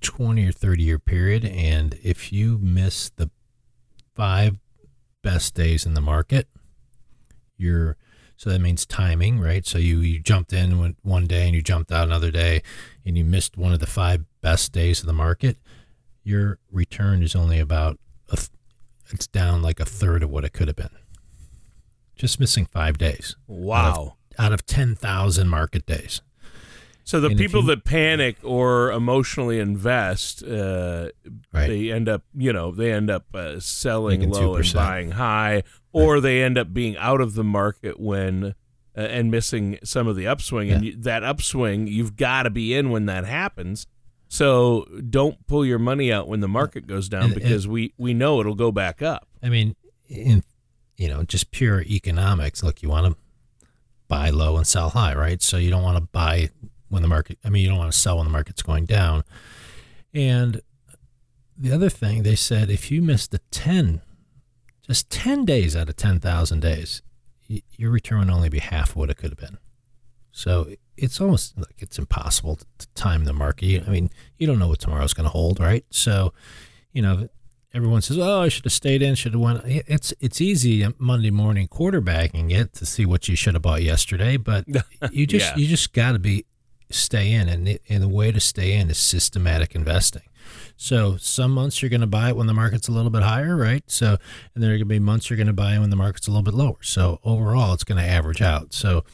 20 0.00 0.46
or 0.46 0.52
30 0.52 0.82
year 0.82 0.98
period. 0.98 1.44
And 1.44 1.98
if 2.02 2.32
you 2.32 2.58
miss 2.58 3.10
the 3.10 3.30
five 4.14 4.56
best 5.26 5.54
days 5.54 5.84
in 5.84 5.94
the 5.94 6.00
market, 6.00 6.46
you're 7.56 7.96
so 8.36 8.48
that 8.50 8.60
means 8.60 8.84
timing, 8.86 9.40
right? 9.40 9.66
So 9.66 9.78
you, 9.78 10.00
you 10.00 10.18
jumped 10.20 10.52
in 10.52 10.94
one- 11.02 11.26
day 11.26 11.46
and 11.46 11.54
you 11.54 11.62
jumped 11.62 11.90
out 11.90 12.06
another 12.06 12.30
day 12.30 12.62
and 13.04 13.16
you 13.18 13.24
missed 13.24 13.56
one 13.56 13.72
of 13.72 13.80
the 13.80 13.86
five 13.86 14.24
best 14.42 14.72
days 14.72 15.00
of 15.00 15.06
the 15.06 15.14
market, 15.14 15.56
your 16.22 16.58
return 16.70 17.22
is 17.22 17.34
only 17.34 17.58
about 17.58 17.98
a, 18.30 18.36
th- 18.36 18.50
it's 19.10 19.26
down 19.26 19.62
like 19.62 19.80
a 19.80 19.84
third 19.86 20.22
of 20.22 20.28
what 20.30 20.44
it 20.44 20.52
could 20.52 20.68
have 20.68 20.76
been. 20.76 20.90
Just 22.14 22.38
missing 22.38 22.66
five 22.66 22.98
days 22.98 23.36
Wow. 23.48 24.16
out 24.38 24.52
of 24.52 24.66
10,000 24.66 25.48
market 25.48 25.86
days. 25.86 26.20
So 27.06 27.20
the 27.20 27.28
And 27.28 27.38
people 27.38 27.60
you- 27.62 27.68
that 27.68 27.84
panic 27.84 28.36
or 28.42 28.90
emotionally 28.90 29.58
invest, 29.60 30.42
uh, 30.42 31.10
Right. 31.52 31.68
they 31.68 31.90
end 31.92 32.08
up, 32.08 32.24
you 32.36 32.52
know, 32.52 32.72
they 32.72 32.92
end 32.92 33.08
up 33.10 33.26
uh, 33.32 33.60
selling 33.60 34.20
Making 34.20 34.34
low 34.34 34.54
and 34.56 34.64
2%. 34.64 34.74
buying 34.74 35.10
high, 35.12 35.62
or 35.92 36.20
they 36.20 36.42
end 36.42 36.58
up 36.58 36.74
being 36.74 36.96
out 36.98 37.20
of 37.20 37.34
the 37.34 37.44
market 37.44 37.98
when 38.00 38.54
uh, 38.96 39.00
and 39.00 39.30
missing 39.30 39.78
some 39.84 40.08
of 40.08 40.16
the 40.16 40.26
upswing. 40.26 40.70
And 40.70 40.84
you, 40.84 40.96
that 40.96 41.22
upswing, 41.22 41.86
you've 41.86 42.16
got 42.16 42.42
to 42.44 42.50
be 42.50 42.74
in 42.74 42.90
when 42.90 43.06
that 43.06 43.24
happens. 43.26 43.86
So 44.28 44.86
don't 45.08 45.46
pull 45.46 45.64
your 45.64 45.78
money 45.78 46.10
out 46.12 46.26
when 46.28 46.40
the 46.40 46.48
market 46.48 46.86
goes 46.88 47.08
down 47.08 47.24
And- 47.26 47.34
because 47.34 47.68
we 47.68 47.92
we 47.98 48.14
know 48.14 48.40
it'll 48.40 48.54
go 48.56 48.72
back 48.72 49.00
up. 49.02 49.28
I 49.42 49.48
mean, 49.48 49.76
in 50.08 50.42
you 50.96 51.08
know, 51.08 51.22
just 51.22 51.50
pure 51.52 51.82
economics. 51.82 52.62
Look, 52.64 52.82
you 52.82 52.88
want 52.88 53.12
to 53.12 53.16
buy 54.08 54.30
low 54.30 54.56
and 54.56 54.66
sell 54.66 54.88
high, 54.90 55.14
right? 55.14 55.42
So 55.42 55.56
you 55.58 55.68
don't 55.68 55.82
want 55.82 55.98
to 55.98 56.08
buy 56.10 56.48
when 56.88 57.02
the 57.02 57.08
market. 57.08 57.38
I 57.44 57.48
mean, 57.50 57.62
you 57.62 57.68
don't 57.68 57.78
want 57.78 57.92
to 57.92 57.98
sell 57.98 58.16
when 58.18 58.26
the 58.26 58.32
market's 58.32 58.62
going 58.62 58.86
down. 58.86 59.24
And 60.14 60.60
the 61.56 61.72
other 61.72 61.88
thing 61.90 62.22
they 62.22 62.36
said, 62.36 62.70
if 62.70 62.90
you 62.90 63.02
missed 63.02 63.30
the 63.30 63.40
ten, 63.50 64.02
just 64.86 65.10
ten 65.10 65.44
days 65.44 65.74
out 65.76 65.88
of 65.88 65.96
ten 65.96 66.20
thousand 66.20 66.60
days, 66.60 67.02
your 67.48 67.90
return 67.90 68.20
would 68.20 68.30
only 68.30 68.48
be 68.48 68.58
half 68.58 68.96
what 68.96 69.10
it 69.10 69.16
could 69.16 69.30
have 69.30 69.38
been. 69.38 69.58
So 70.32 70.68
it's 70.96 71.20
almost 71.20 71.56
like 71.58 71.74
it's 71.78 71.98
impossible 71.98 72.56
to, 72.56 72.66
to 72.78 72.86
time 72.94 73.24
the 73.24 73.32
market. 73.32 73.84
I 73.86 73.90
mean, 73.90 74.10
you 74.38 74.46
don't 74.46 74.58
know 74.58 74.68
what 74.68 74.80
tomorrow's 74.80 75.14
going 75.14 75.24
to 75.24 75.30
hold, 75.30 75.60
right? 75.60 75.84
So, 75.90 76.32
you 76.92 77.00
know, 77.02 77.28
everyone 77.72 78.02
says, 78.02 78.18
"Oh, 78.18 78.42
I 78.42 78.48
should 78.48 78.64
have 78.64 78.72
stayed 78.72 79.00
in, 79.02 79.14
should 79.14 79.32
have 79.32 79.40
went." 79.40 79.62
It's 79.64 80.12
it's 80.20 80.40
easy 80.40 80.84
uh, 80.84 80.90
Monday 80.98 81.30
morning 81.30 81.68
quarterbacking 81.68 82.50
it 82.52 82.74
to 82.74 82.86
see 82.86 83.06
what 83.06 83.28
you 83.28 83.36
should 83.36 83.54
have 83.54 83.62
bought 83.62 83.82
yesterday, 83.82 84.36
but 84.36 84.66
you 85.10 85.26
just 85.26 85.52
Yeah. 85.52 85.56
you 85.56 85.66
just 85.68 85.92
got 85.94 86.12
to 86.12 86.18
be 86.18 86.44
stay 86.90 87.32
in, 87.32 87.48
and 87.48 87.66
the, 87.66 87.80
and 87.88 88.02
the 88.02 88.08
way 88.08 88.32
to 88.32 88.40
stay 88.40 88.74
in 88.74 88.90
is 88.90 88.98
systematic 88.98 89.74
investing. 89.74 90.22
So 90.76 91.16
some 91.16 91.52
months 91.52 91.82
you're 91.82 91.88
going 91.88 92.00
to 92.02 92.06
buy 92.06 92.28
it 92.28 92.36
when 92.36 92.46
the 92.46 92.54
market's 92.54 92.88
a 92.88 92.92
little 92.92 93.10
bit 93.10 93.22
higher, 93.22 93.56
right? 93.56 93.82
So 93.86 94.16
and 94.54 94.62
there 94.62 94.70
are 94.70 94.74
going 94.74 94.80
to 94.80 94.84
be 94.86 94.98
months 94.98 95.30
you're 95.30 95.36
going 95.36 95.46
to 95.46 95.52
buy 95.52 95.74
it 95.74 95.80
when 95.80 95.90
the 95.90 95.96
market's 95.96 96.28
a 96.28 96.30
little 96.30 96.44
bit 96.44 96.54
lower. 96.54 96.82
So 96.82 97.20
overall, 97.24 97.72
it's 97.72 97.84
going 97.84 98.02
to 98.02 98.08
average 98.08 98.42
out. 98.42 98.72
So 98.72 99.04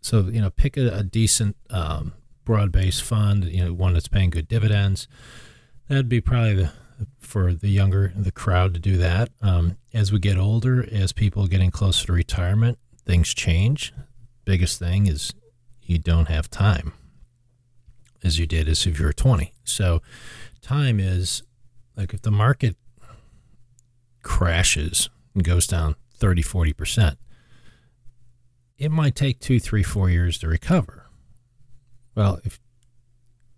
so 0.00 0.22
you 0.22 0.40
know, 0.40 0.50
pick 0.50 0.76
a, 0.76 0.88
a 0.88 1.02
decent 1.02 1.56
um, 1.70 2.12
broad-based 2.44 3.02
fund, 3.02 3.44
you 3.44 3.64
know, 3.64 3.72
one 3.72 3.94
that's 3.94 4.08
paying 4.08 4.30
good 4.30 4.48
dividends. 4.48 5.08
That'd 5.88 6.08
be 6.08 6.20
probably 6.20 6.54
the 6.54 6.72
for 7.20 7.54
the 7.54 7.68
younger 7.68 8.12
the 8.16 8.32
crowd 8.32 8.74
to 8.74 8.80
do 8.80 8.96
that. 8.96 9.30
Um, 9.40 9.76
as 9.94 10.12
we 10.12 10.18
get 10.18 10.36
older, 10.36 10.86
as 10.90 11.12
people 11.12 11.46
getting 11.46 11.70
closer 11.70 12.06
to 12.06 12.12
retirement, 12.12 12.78
things 13.04 13.32
change. 13.32 13.92
Biggest 14.44 14.78
thing 14.78 15.06
is 15.06 15.32
you 15.82 15.98
don't 15.98 16.28
have 16.28 16.50
time 16.50 16.92
as 18.22 18.38
you 18.38 18.46
did 18.46 18.68
as 18.68 18.86
if 18.86 18.98
you 18.98 19.06
were 19.06 19.12
20. 19.12 19.52
So 19.64 20.02
time 20.60 21.00
is 21.00 21.42
like 21.96 22.14
if 22.14 22.22
the 22.22 22.30
market 22.30 22.76
crashes 24.22 25.08
and 25.34 25.44
goes 25.44 25.66
down 25.66 25.96
30, 26.14 26.42
40%, 26.42 27.16
it 28.76 28.90
might 28.90 29.14
take 29.14 29.40
two, 29.40 29.58
three, 29.58 29.82
four 29.82 30.08
years 30.08 30.38
to 30.38 30.48
recover. 30.48 31.06
Well, 32.14 32.40
if 32.44 32.60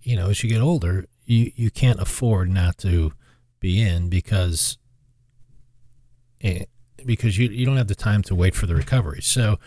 you 0.02 0.16
know, 0.16 0.30
as 0.30 0.42
you 0.42 0.50
get 0.50 0.62
older, 0.62 1.06
you, 1.24 1.52
you 1.54 1.70
can't 1.70 2.00
afford 2.00 2.48
not 2.48 2.78
to 2.78 3.12
be 3.60 3.82
in 3.82 4.08
because 4.08 4.78
eh, 6.40 6.64
because 7.06 7.38
you, 7.38 7.48
you 7.48 7.66
don't 7.66 7.76
have 7.76 7.88
the 7.88 7.94
time 7.94 8.22
to 8.22 8.34
wait 8.34 8.54
for 8.54 8.66
the 8.66 8.74
recovery. 8.74 9.22
So 9.22 9.58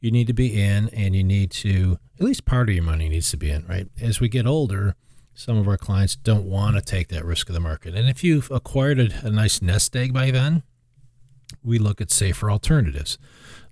you 0.00 0.10
need 0.10 0.26
to 0.26 0.32
be 0.32 0.60
in 0.60 0.88
and 0.90 1.14
you 1.14 1.24
need 1.24 1.50
to 1.52 1.98
at 2.18 2.24
least 2.24 2.44
part 2.44 2.68
of 2.68 2.74
your 2.74 2.84
money 2.84 3.08
needs 3.08 3.30
to 3.30 3.36
be 3.36 3.50
in, 3.50 3.66
right? 3.66 3.88
As 4.00 4.20
we 4.20 4.28
get 4.28 4.46
older, 4.46 4.94
some 5.34 5.56
of 5.56 5.66
our 5.66 5.78
clients 5.78 6.16
don't 6.16 6.44
want 6.44 6.76
to 6.76 6.82
take 6.82 7.08
that 7.08 7.24
risk 7.24 7.48
of 7.48 7.54
the 7.54 7.60
market. 7.60 7.94
And 7.94 8.08
if 8.08 8.22
you've 8.22 8.50
acquired 8.50 9.00
a, 9.00 9.26
a 9.26 9.30
nice 9.30 9.62
nest 9.62 9.96
egg 9.96 10.12
by 10.12 10.30
then, 10.30 10.62
we 11.62 11.78
look 11.78 12.00
at 12.00 12.10
safer 12.10 12.50
alternatives. 12.50 13.18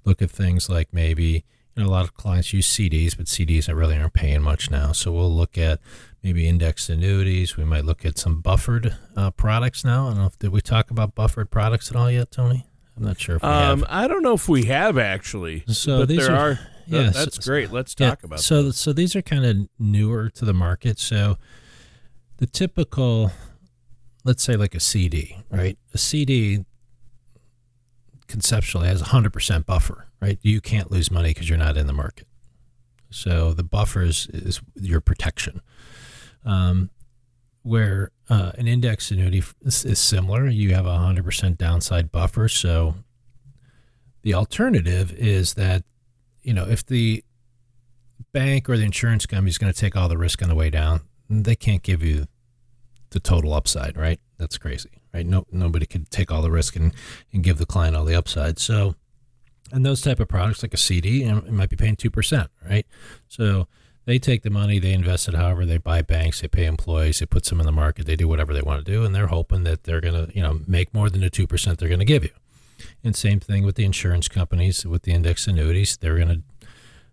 Look 0.04 0.22
at 0.22 0.30
things 0.30 0.68
like 0.68 0.92
maybe 0.92 1.44
you 1.76 1.82
know, 1.82 1.88
a 1.88 1.92
lot 1.92 2.04
of 2.04 2.14
clients 2.14 2.52
use 2.52 2.66
CDs, 2.66 3.16
but 3.16 3.26
CDs 3.26 3.74
really 3.74 3.96
aren't 3.96 4.14
paying 4.14 4.42
much 4.42 4.70
now. 4.70 4.92
So 4.92 5.12
we'll 5.12 5.34
look 5.34 5.56
at 5.56 5.80
maybe 6.22 6.48
indexed 6.48 6.90
annuities. 6.90 7.56
We 7.56 7.64
might 7.64 7.84
look 7.84 8.04
at 8.04 8.18
some 8.18 8.40
buffered 8.40 8.96
uh, 9.16 9.30
products 9.30 9.84
now. 9.84 10.06
I 10.06 10.10
don't 10.10 10.18
know 10.18 10.26
if 10.26 10.38
did 10.38 10.50
we 10.50 10.60
talk 10.60 10.90
about 10.90 11.14
buffered 11.14 11.50
products 11.50 11.90
at 11.90 11.96
all 11.96 12.10
yet, 12.10 12.30
Tony? 12.30 12.66
I'm 12.96 13.04
not 13.04 13.20
sure 13.20 13.36
if 13.36 13.42
we 13.42 13.48
um, 13.48 13.80
have. 13.80 13.88
I 13.88 14.08
don't 14.08 14.22
know 14.22 14.34
if 14.34 14.48
we 14.48 14.64
have 14.64 14.98
actually. 14.98 15.64
So 15.68 16.00
but 16.00 16.08
there 16.08 16.30
are, 16.30 16.50
are 16.50 16.58
yeah, 16.86 17.10
that's 17.10 17.36
so, 17.36 17.50
great. 17.50 17.72
Let's 17.72 17.94
talk 17.94 18.20
yeah, 18.22 18.26
about. 18.26 18.40
So 18.40 18.70
so 18.70 18.92
these 18.92 19.16
are 19.16 19.22
kind 19.22 19.44
of 19.44 19.68
newer 19.78 20.28
to 20.30 20.44
the 20.44 20.52
market. 20.52 20.98
So 20.98 21.38
the 22.38 22.46
typical, 22.46 23.32
let's 24.24 24.42
say 24.42 24.56
like 24.56 24.74
a 24.74 24.80
CD, 24.80 25.38
right? 25.50 25.78
A 25.94 25.98
CD 25.98 26.64
conceptually 28.26 28.88
has 28.88 29.00
a 29.00 29.06
hundred 29.06 29.32
percent 29.32 29.66
buffer, 29.66 30.06
right? 30.20 30.38
You 30.42 30.60
can't 30.60 30.90
lose 30.90 31.10
money 31.10 31.30
because 31.30 31.48
you're 31.48 31.58
not 31.58 31.76
in 31.76 31.86
the 31.86 31.92
market. 31.92 32.26
So 33.10 33.52
the 33.52 33.64
buffer 33.64 34.02
is, 34.02 34.28
is 34.32 34.60
your 34.76 35.00
protection. 35.00 35.60
Um, 36.44 36.90
where 37.62 38.10
uh, 38.28 38.52
an 38.56 38.66
index 38.66 39.10
annuity 39.10 39.42
is, 39.62 39.84
is, 39.84 39.98
similar. 39.98 40.48
You 40.48 40.74
have 40.74 40.86
a 40.86 40.90
100% 40.90 41.58
downside 41.58 42.10
buffer. 42.10 42.48
So 42.48 42.94
the 44.22 44.34
alternative 44.34 45.12
is 45.12 45.54
that, 45.54 45.84
you 46.42 46.54
know, 46.54 46.66
if 46.66 46.84
the 46.86 47.22
bank 48.32 48.68
or 48.68 48.76
the 48.76 48.84
insurance 48.84 49.26
company 49.26 49.50
is 49.50 49.58
going 49.58 49.72
to 49.72 49.78
take 49.78 49.96
all 49.96 50.08
the 50.08 50.16
risk 50.16 50.42
on 50.42 50.48
the 50.48 50.54
way 50.54 50.70
down, 50.70 51.02
they 51.28 51.56
can't 51.56 51.82
give 51.82 52.02
you 52.02 52.26
the 53.10 53.20
total 53.20 53.52
upside, 53.52 53.96
right? 53.96 54.20
That's 54.38 54.56
crazy, 54.56 55.02
right? 55.12 55.26
No, 55.26 55.44
nobody 55.50 55.86
could 55.86 56.10
take 56.10 56.30
all 56.30 56.42
the 56.42 56.50
risk 56.50 56.76
and, 56.76 56.94
and 57.32 57.42
give 57.42 57.58
the 57.58 57.66
client 57.66 57.96
all 57.96 58.04
the 58.04 58.14
upside. 58.14 58.58
So, 58.58 58.94
and 59.72 59.84
those 59.84 60.00
type 60.00 60.20
of 60.20 60.28
products 60.28 60.62
like 60.62 60.74
a 60.74 60.78
CD, 60.78 61.24
it 61.24 61.52
might 61.52 61.68
be 61.68 61.76
paying 61.76 61.96
2%, 61.96 62.48
right? 62.68 62.86
So 63.28 63.68
they 64.10 64.18
take 64.18 64.42
the 64.42 64.50
money, 64.50 64.80
they 64.80 64.92
invest 64.92 65.28
it 65.28 65.34
however, 65.34 65.64
they 65.64 65.78
buy 65.78 66.02
banks, 66.02 66.40
they 66.40 66.48
pay 66.48 66.64
employees, 66.64 67.20
they 67.20 67.26
put 67.26 67.46
some 67.46 67.60
in 67.60 67.66
the 67.66 67.70
market, 67.70 68.06
they 68.06 68.16
do 68.16 68.26
whatever 68.26 68.52
they 68.52 68.60
want 68.60 68.84
to 68.84 68.92
do, 68.92 69.04
and 69.04 69.14
they're 69.14 69.28
hoping 69.28 69.62
that 69.62 69.84
they're 69.84 70.00
going 70.00 70.26
to, 70.26 70.34
you 70.34 70.42
know, 70.42 70.60
make 70.66 70.92
more 70.92 71.08
than 71.08 71.20
the 71.20 71.30
2% 71.30 71.76
they're 71.76 71.88
going 71.88 72.00
to 72.00 72.04
give 72.04 72.24
you. 72.24 72.30
And 73.04 73.14
same 73.14 73.38
thing 73.38 73.64
with 73.64 73.76
the 73.76 73.84
insurance 73.84 74.26
companies, 74.26 74.84
with 74.84 75.02
the 75.02 75.12
index 75.12 75.46
annuities, 75.46 75.96
they're 75.96 76.16
going 76.16 76.28
to 76.28 76.42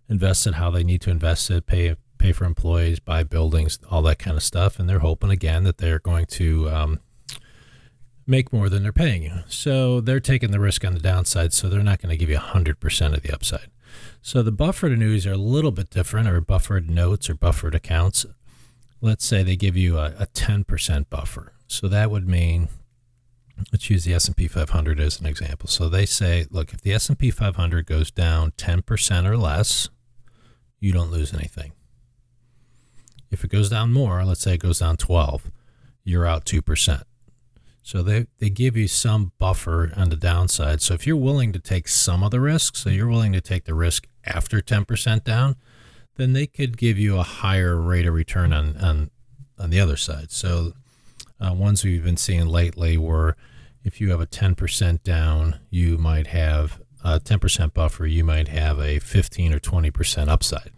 invest 0.08 0.44
it 0.48 0.54
how 0.54 0.70
they 0.72 0.82
need 0.82 1.00
to 1.02 1.10
invest 1.10 1.50
it, 1.50 1.66
pay 1.66 1.94
pay 2.18 2.32
for 2.32 2.46
employees, 2.46 2.98
buy 2.98 3.22
buildings, 3.22 3.78
all 3.88 4.02
that 4.02 4.18
kind 4.18 4.36
of 4.36 4.42
stuff, 4.42 4.80
and 4.80 4.88
they're 4.88 4.98
hoping 4.98 5.30
again 5.30 5.62
that 5.62 5.78
they're 5.78 6.00
going 6.00 6.26
to 6.26 6.68
um, 6.68 7.00
make 8.26 8.52
more 8.52 8.68
than 8.68 8.82
they're 8.82 8.92
paying 8.92 9.22
you. 9.22 9.34
So 9.46 10.00
they're 10.00 10.18
taking 10.18 10.50
the 10.50 10.58
risk 10.58 10.84
on 10.84 10.94
the 10.94 11.00
downside, 11.00 11.52
so 11.52 11.68
they're 11.68 11.80
not 11.80 12.02
going 12.02 12.10
to 12.10 12.16
give 12.16 12.28
you 12.28 12.38
100% 12.38 13.14
of 13.14 13.22
the 13.22 13.32
upside. 13.32 13.68
So 14.22 14.42
the 14.42 14.52
buffered 14.52 14.92
annuities 14.92 15.26
are 15.26 15.32
a 15.32 15.36
little 15.36 15.70
bit 15.70 15.90
different, 15.90 16.28
or 16.28 16.40
buffered 16.40 16.90
notes 16.90 17.30
or 17.30 17.34
buffered 17.34 17.74
accounts. 17.74 18.26
Let's 19.00 19.24
say 19.24 19.42
they 19.42 19.56
give 19.56 19.76
you 19.76 19.96
a, 19.98 20.12
a 20.18 20.26
10% 20.26 21.08
buffer. 21.08 21.52
So 21.66 21.88
that 21.88 22.10
would 22.10 22.26
mean, 22.26 22.68
let's 23.72 23.88
use 23.90 24.04
the 24.04 24.14
S&P 24.14 24.48
500 24.48 25.00
as 25.00 25.20
an 25.20 25.26
example. 25.26 25.68
So 25.68 25.88
they 25.88 26.04
say, 26.06 26.46
look, 26.50 26.72
if 26.72 26.80
the 26.80 26.92
S&P 26.92 27.30
500 27.30 27.86
goes 27.86 28.10
down 28.10 28.52
10% 28.52 29.24
or 29.24 29.36
less, 29.36 29.88
you 30.80 30.92
don't 30.92 31.10
lose 31.10 31.32
anything. 31.32 31.72
If 33.30 33.44
it 33.44 33.50
goes 33.50 33.68
down 33.68 33.92
more, 33.92 34.24
let's 34.24 34.40
say 34.40 34.54
it 34.54 34.60
goes 34.60 34.78
down 34.78 34.96
12, 34.96 35.50
you're 36.04 36.26
out 36.26 36.44
2%. 36.44 37.02
So 37.88 38.02
they, 38.02 38.26
they 38.38 38.50
give 38.50 38.76
you 38.76 38.86
some 38.86 39.32
buffer 39.38 39.94
on 39.96 40.10
the 40.10 40.16
downside. 40.16 40.82
So 40.82 40.92
if 40.92 41.06
you're 41.06 41.16
willing 41.16 41.54
to 41.54 41.58
take 41.58 41.88
some 41.88 42.22
of 42.22 42.30
the 42.30 42.38
risk, 42.38 42.76
so 42.76 42.90
you're 42.90 43.08
willing 43.08 43.32
to 43.32 43.40
take 43.40 43.64
the 43.64 43.72
risk 43.72 44.06
after 44.26 44.60
10% 44.60 45.24
down, 45.24 45.56
then 46.16 46.34
they 46.34 46.46
could 46.46 46.76
give 46.76 46.98
you 46.98 47.16
a 47.16 47.22
higher 47.22 47.80
rate 47.80 48.04
of 48.04 48.12
return 48.12 48.52
on, 48.52 48.76
on, 48.76 49.10
on 49.58 49.70
the 49.70 49.80
other 49.80 49.96
side. 49.96 50.30
So 50.30 50.74
uh, 51.40 51.54
ones 51.54 51.82
we've 51.82 52.04
been 52.04 52.18
seeing 52.18 52.46
lately 52.46 52.98
were 52.98 53.36
if 53.82 54.02
you 54.02 54.10
have 54.10 54.20
a 54.20 54.26
10% 54.26 55.02
down, 55.02 55.58
you 55.70 55.96
might 55.96 56.26
have 56.26 56.82
a 57.02 57.18
10% 57.18 57.72
buffer, 57.72 58.04
you 58.04 58.22
might 58.22 58.48
have 58.48 58.78
a 58.78 58.98
15 58.98 59.54
or 59.54 59.60
20% 59.60 60.28
upside 60.28 60.72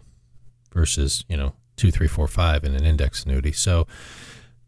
versus, 0.73 1.25
you 1.27 1.35
know, 1.35 1.55
two, 1.75 1.91
three, 1.91 2.07
four, 2.07 2.29
five 2.29 2.63
in 2.63 2.73
an 2.73 2.85
index 2.85 3.25
annuity. 3.25 3.51
So 3.51 3.85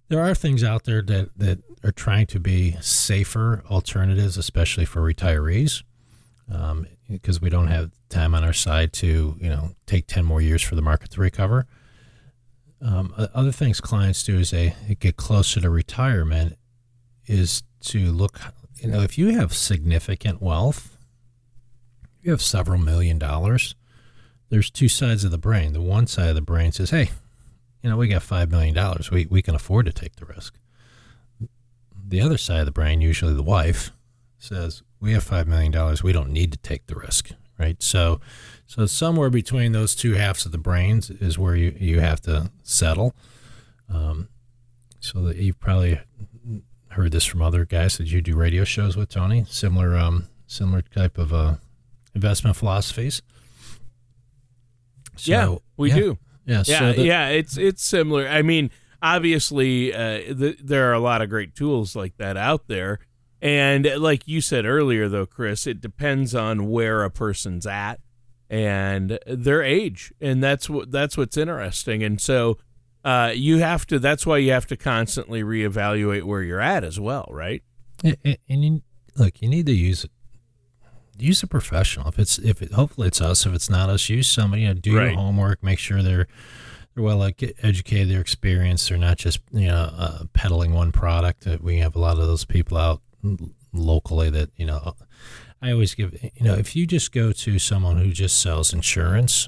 there 0.09 0.21
are 0.21 0.35
things 0.35 0.63
out 0.63 0.83
there 0.83 1.01
that, 1.01 1.37
that 1.37 1.59
are 1.83 1.91
trying 1.91 2.27
to 2.27 2.39
be 2.39 2.73
safer 2.81 3.63
alternatives, 3.69 4.37
especially 4.37 4.85
for 4.85 5.01
retirees, 5.01 5.83
um, 6.53 6.87
because 7.09 7.41
we 7.41 7.49
don't 7.49 7.67
have 7.67 7.91
time 8.09 8.35
on 8.35 8.43
our 8.43 8.53
side 8.53 8.93
to 8.93 9.35
you 9.39 9.49
know 9.49 9.71
take 9.85 10.07
ten 10.07 10.25
more 10.25 10.41
years 10.41 10.61
for 10.61 10.75
the 10.75 10.81
market 10.81 11.11
to 11.11 11.21
recover. 11.21 11.65
Um, 12.81 13.13
other 13.33 13.51
things 13.51 13.79
clients 13.79 14.23
do 14.23 14.39
as 14.39 14.51
they 14.51 14.75
get 14.99 15.15
closer 15.15 15.61
to 15.61 15.69
retirement 15.69 16.57
is 17.25 17.63
to 17.81 18.11
look. 18.11 18.39
You 18.75 18.89
know, 18.89 19.01
if 19.01 19.17
you 19.17 19.29
have 19.37 19.53
significant 19.53 20.41
wealth, 20.41 20.97
you 22.21 22.31
have 22.31 22.41
several 22.41 22.77
million 22.77 23.17
dollars. 23.17 23.75
There's 24.49 24.69
two 24.69 24.89
sides 24.89 25.23
of 25.23 25.31
the 25.31 25.37
brain. 25.37 25.73
The 25.73 25.81
one 25.81 26.07
side 26.07 26.29
of 26.29 26.35
the 26.35 26.41
brain 26.41 26.71
says, 26.71 26.89
"Hey, 26.89 27.11
you 27.83 27.89
know, 27.89 27.97
we 27.97 28.07
got 28.07 28.21
$5 28.21 28.49
million. 28.49 28.75
We, 29.11 29.27
we 29.29 29.41
can 29.41 29.55
afford 29.55 29.85
to 29.87 29.93
take 29.93 30.15
the 30.15 30.25
risk. 30.25 30.57
The 32.07 32.21
other 32.21 32.37
side 32.37 32.61
of 32.61 32.65
the 32.65 32.71
brain, 32.71 33.01
usually 33.01 33.33
the 33.33 33.43
wife, 33.43 33.91
says, 34.37 34.83
we 34.99 35.11
have 35.13 35.25
$5 35.25 35.47
million. 35.47 35.97
We 36.01 36.13
don't 36.13 36.31
need 36.31 36.53
to 36.53 36.57
take 36.57 36.87
the 36.87 36.95
risk. 36.95 37.31
Right. 37.59 37.81
So, 37.83 38.19
so 38.65 38.85
somewhere 38.87 39.29
between 39.29 39.73
those 39.73 39.95
two 39.95 40.13
halves 40.13 40.45
of 40.45 40.51
the 40.51 40.57
brains 40.57 41.09
is 41.09 41.37
where 41.37 41.55
you, 41.55 41.75
you 41.79 41.99
have 41.99 42.19
to 42.21 42.51
settle. 42.63 43.15
Um, 43.93 44.29
so 44.99 45.21
that 45.23 45.35
you've 45.37 45.59
probably 45.59 45.99
heard 46.89 47.11
this 47.11 47.25
from 47.25 47.41
other 47.41 47.65
guys 47.65 47.97
that 47.97 48.07
you 48.07 48.21
do 48.21 48.35
radio 48.35 48.63
shows 48.63 48.95
with 48.95 49.09
Tony, 49.09 49.45
similar, 49.47 49.97
um, 49.97 50.29
similar 50.47 50.81
type 50.81 51.17
of, 51.17 51.33
uh, 51.33 51.55
investment 52.15 52.55
philosophies. 52.55 53.21
So, 55.15 55.31
yeah, 55.31 55.55
we 55.77 55.89
yeah. 55.89 55.95
do. 55.95 56.17
Yeah, 56.45 56.63
yeah, 56.65 56.79
so 56.79 56.93
the, 56.93 57.03
yeah. 57.03 57.29
It's 57.29 57.57
it's 57.57 57.83
similar. 57.83 58.27
I 58.27 58.41
mean, 58.41 58.69
obviously, 59.01 59.93
uh, 59.93 60.33
the, 60.33 60.57
there 60.61 60.89
are 60.89 60.93
a 60.93 60.99
lot 60.99 61.21
of 61.21 61.29
great 61.29 61.55
tools 61.55 61.95
like 61.95 62.17
that 62.17 62.37
out 62.37 62.67
there, 62.67 62.99
and 63.41 63.89
like 63.97 64.27
you 64.27 64.41
said 64.41 64.65
earlier, 64.65 65.07
though, 65.09 65.25
Chris, 65.25 65.67
it 65.67 65.81
depends 65.81 66.35
on 66.35 66.69
where 66.69 67.03
a 67.03 67.09
person's 67.09 67.65
at 67.65 67.99
and 68.49 69.19
their 69.25 69.63
age, 69.63 70.13
and 70.21 70.43
that's 70.43 70.69
what 70.69 70.91
that's 70.91 71.17
what's 71.17 71.37
interesting. 71.37 72.03
And 72.03 72.19
so, 72.21 72.57
uh, 73.03 73.31
you 73.33 73.59
have 73.59 73.85
to. 73.87 73.99
That's 73.99 74.25
why 74.25 74.37
you 74.37 74.51
have 74.51 74.67
to 74.67 74.77
constantly 74.77 75.43
reevaluate 75.43 76.23
where 76.23 76.41
you're 76.41 76.61
at 76.61 76.83
as 76.83 76.99
well, 76.99 77.27
right? 77.31 77.63
And, 78.03 78.37
and 78.49 78.63
you, 78.63 78.81
look, 79.15 79.41
you 79.41 79.49
need 79.49 79.65
to 79.67 79.73
use 79.73 80.05
use 81.17 81.43
a 81.43 81.47
professional. 81.47 82.07
If 82.07 82.19
it's 82.19 82.37
if 82.39 82.61
it, 82.61 82.73
hopefully 82.73 83.07
it's 83.07 83.21
us. 83.21 83.45
If 83.45 83.53
it's 83.53 83.69
not 83.69 83.89
us, 83.89 84.09
use 84.09 84.27
somebody. 84.27 84.63
You 84.63 84.69
know, 84.69 84.73
do 84.75 84.97
right. 84.97 85.11
your 85.11 85.19
homework. 85.19 85.63
Make 85.63 85.79
sure 85.79 86.01
they're 86.01 86.27
they're 86.93 87.03
well 87.03 87.23
educated. 87.23 88.09
They're 88.09 88.21
experienced. 88.21 88.89
They're 88.89 88.97
not 88.97 89.17
just 89.17 89.39
you 89.51 89.67
know 89.67 89.91
uh, 89.95 90.23
peddling 90.33 90.73
one 90.73 90.91
product. 90.91 91.47
Uh, 91.47 91.57
we 91.61 91.77
have 91.77 91.95
a 91.95 91.99
lot 91.99 92.19
of 92.19 92.27
those 92.27 92.45
people 92.45 92.77
out 92.77 93.01
locally 93.73 94.29
that 94.29 94.49
you 94.57 94.65
know. 94.65 94.95
I 95.61 95.71
always 95.71 95.95
give 95.95 96.13
you 96.21 96.43
know 96.43 96.55
if 96.55 96.75
you 96.75 96.85
just 96.85 97.13
go 97.13 97.31
to 97.31 97.57
someone 97.57 97.97
who 97.97 98.11
just 98.11 98.41
sells 98.41 98.73
insurance, 98.73 99.47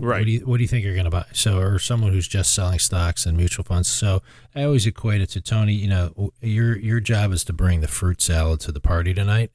Right. 0.00 0.18
What 0.18 0.24
do 0.24 0.30
you 0.30 0.40
What 0.40 0.56
do 0.58 0.62
you 0.62 0.68
think 0.68 0.84
you're 0.84 0.94
going 0.94 1.04
to 1.04 1.10
buy? 1.10 1.26
So, 1.32 1.58
or 1.58 1.78
someone 1.78 2.12
who's 2.12 2.28
just 2.28 2.52
selling 2.52 2.78
stocks 2.78 3.26
and 3.26 3.36
mutual 3.36 3.64
funds. 3.64 3.88
So, 3.88 4.22
I 4.54 4.64
always 4.64 4.86
equate 4.86 5.20
it 5.20 5.28
to 5.30 5.40
Tony. 5.40 5.72
You 5.74 5.88
know, 5.88 6.32
your 6.40 6.76
your 6.78 7.00
job 7.00 7.32
is 7.32 7.44
to 7.44 7.52
bring 7.52 7.80
the 7.80 7.88
fruit 7.88 8.20
salad 8.20 8.60
to 8.60 8.72
the 8.72 8.80
party 8.80 9.14
tonight, 9.14 9.50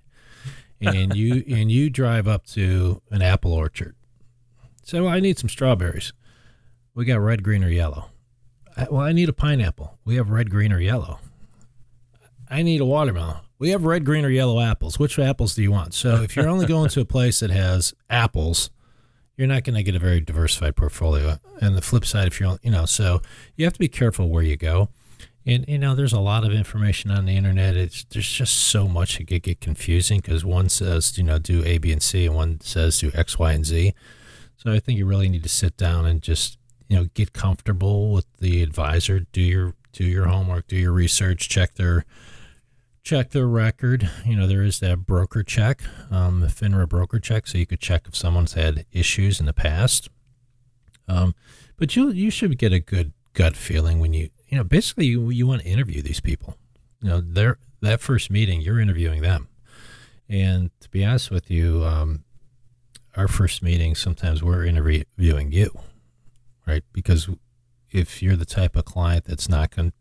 and 0.79 1.15
you 1.15 1.43
and 1.49 1.71
you 1.71 1.89
drive 1.89 2.27
up 2.27 2.45
to 2.47 3.01
an 3.11 3.21
apple 3.21 3.53
orchard. 3.53 3.95
So, 4.83 5.07
I 5.07 5.19
need 5.19 5.37
some 5.37 5.49
strawberries. 5.49 6.13
We 6.93 7.05
got 7.05 7.19
red, 7.19 7.43
green, 7.43 7.63
or 7.63 7.69
yellow. 7.69 8.09
I, 8.75 8.87
well, 8.89 9.01
I 9.01 9.11
need 9.11 9.29
a 9.29 9.33
pineapple. 9.33 9.97
We 10.05 10.15
have 10.15 10.29
red, 10.29 10.49
green, 10.49 10.73
or 10.73 10.79
yellow. 10.79 11.19
I 12.49 12.63
need 12.63 12.81
a 12.81 12.85
watermelon. 12.85 13.37
We 13.59 13.69
have 13.69 13.85
red, 13.85 14.03
green, 14.05 14.25
or 14.25 14.29
yellow 14.29 14.59
apples. 14.59 14.99
Which 14.99 15.17
apples 15.19 15.55
do 15.55 15.61
you 15.61 15.71
want? 15.71 15.93
So 15.93 16.21
if 16.21 16.35
you're 16.35 16.49
only 16.49 16.65
going 16.65 16.89
to 16.89 17.01
a 17.01 17.05
place 17.05 17.39
that 17.41 17.51
has 17.51 17.93
apples, 18.09 18.71
you're 19.41 19.47
not 19.47 19.63
going 19.63 19.73
to 19.73 19.81
get 19.81 19.95
a 19.95 19.99
very 19.99 20.21
diversified 20.21 20.75
portfolio. 20.75 21.39
And 21.59 21.75
the 21.75 21.81
flip 21.81 22.05
side, 22.05 22.27
if 22.27 22.39
you're, 22.39 22.59
you 22.61 22.69
know, 22.69 22.85
so 22.85 23.23
you 23.55 23.65
have 23.65 23.73
to 23.73 23.79
be 23.79 23.87
careful 23.87 24.29
where 24.29 24.43
you 24.43 24.55
go. 24.55 24.89
And 25.47 25.65
you 25.67 25.79
know, 25.79 25.95
there's 25.95 26.13
a 26.13 26.19
lot 26.19 26.45
of 26.45 26.53
information 26.53 27.09
on 27.09 27.25
the 27.25 27.35
internet. 27.35 27.75
It's 27.75 28.03
there's 28.03 28.31
just 28.31 28.55
so 28.55 28.87
much 28.87 29.19
it 29.19 29.25
could 29.25 29.41
get 29.41 29.59
confusing 29.59 30.19
because 30.19 30.45
one 30.45 30.69
says 30.69 31.17
you 31.17 31.23
know 31.23 31.39
do 31.39 31.63
A, 31.65 31.79
B, 31.79 31.91
and 31.91 32.03
C, 32.03 32.27
and 32.27 32.35
one 32.35 32.61
says 32.61 32.99
do 32.99 33.09
X, 33.15 33.39
Y, 33.39 33.51
and 33.51 33.65
Z. 33.65 33.95
So 34.57 34.71
I 34.71 34.79
think 34.79 34.99
you 34.99 35.07
really 35.07 35.27
need 35.27 35.41
to 35.41 35.49
sit 35.49 35.75
down 35.75 36.05
and 36.05 36.21
just 36.21 36.59
you 36.87 36.95
know 36.95 37.05
get 37.15 37.33
comfortable 37.33 38.11
with 38.13 38.27
the 38.37 38.61
advisor. 38.61 39.21
Do 39.31 39.41
your 39.41 39.73
do 39.91 40.03
your 40.03 40.27
homework, 40.27 40.67
do 40.67 40.75
your 40.75 40.91
research, 40.91 41.49
check 41.49 41.73
their 41.73 42.05
check 43.03 43.31
their 43.31 43.47
record. 43.47 44.09
You 44.25 44.35
know, 44.35 44.47
there 44.47 44.63
is 44.63 44.79
that 44.79 45.05
broker 45.05 45.43
check, 45.43 45.81
um, 46.09 46.41
the 46.41 46.47
FINRA 46.47 46.87
broker 46.87 47.19
check, 47.19 47.47
so 47.47 47.57
you 47.57 47.65
could 47.65 47.79
check 47.79 48.07
if 48.07 48.15
someone's 48.15 48.53
had 48.53 48.85
issues 48.91 49.39
in 49.39 49.45
the 49.45 49.53
past. 49.53 50.09
Um, 51.07 51.33
but 51.77 51.95
you 51.95 52.11
you 52.11 52.29
should 52.29 52.57
get 52.57 52.73
a 52.73 52.79
good 52.79 53.13
gut 53.33 53.55
feeling 53.55 53.99
when 53.99 54.13
you 54.13 54.29
you 54.47 54.57
know 54.57 54.63
basically 54.63 55.07
you, 55.07 55.29
you 55.29 55.47
want 55.47 55.61
to 55.61 55.67
interview 55.67 56.01
these 56.01 56.19
people. 56.19 56.57
You 57.01 57.09
know, 57.09 57.21
they're 57.21 57.57
that 57.81 58.01
first 58.01 58.29
meeting 58.29 58.61
you're 58.61 58.79
interviewing 58.79 59.21
them, 59.21 59.47
and 60.29 60.69
to 60.79 60.89
be 60.89 61.03
honest 61.03 61.31
with 61.31 61.49
you, 61.49 61.83
um, 61.83 62.23
our 63.17 63.27
first 63.27 63.63
meeting 63.63 63.95
sometimes 63.95 64.43
we're 64.43 64.65
interviewing 64.65 65.51
you, 65.51 65.77
right? 66.67 66.83
Because 66.93 67.29
if 67.89 68.21
you're 68.21 68.37
the 68.37 68.45
type 68.45 68.75
of 68.75 68.85
client 68.85 69.25
that's 69.25 69.49
not 69.49 69.75
going 69.75 69.91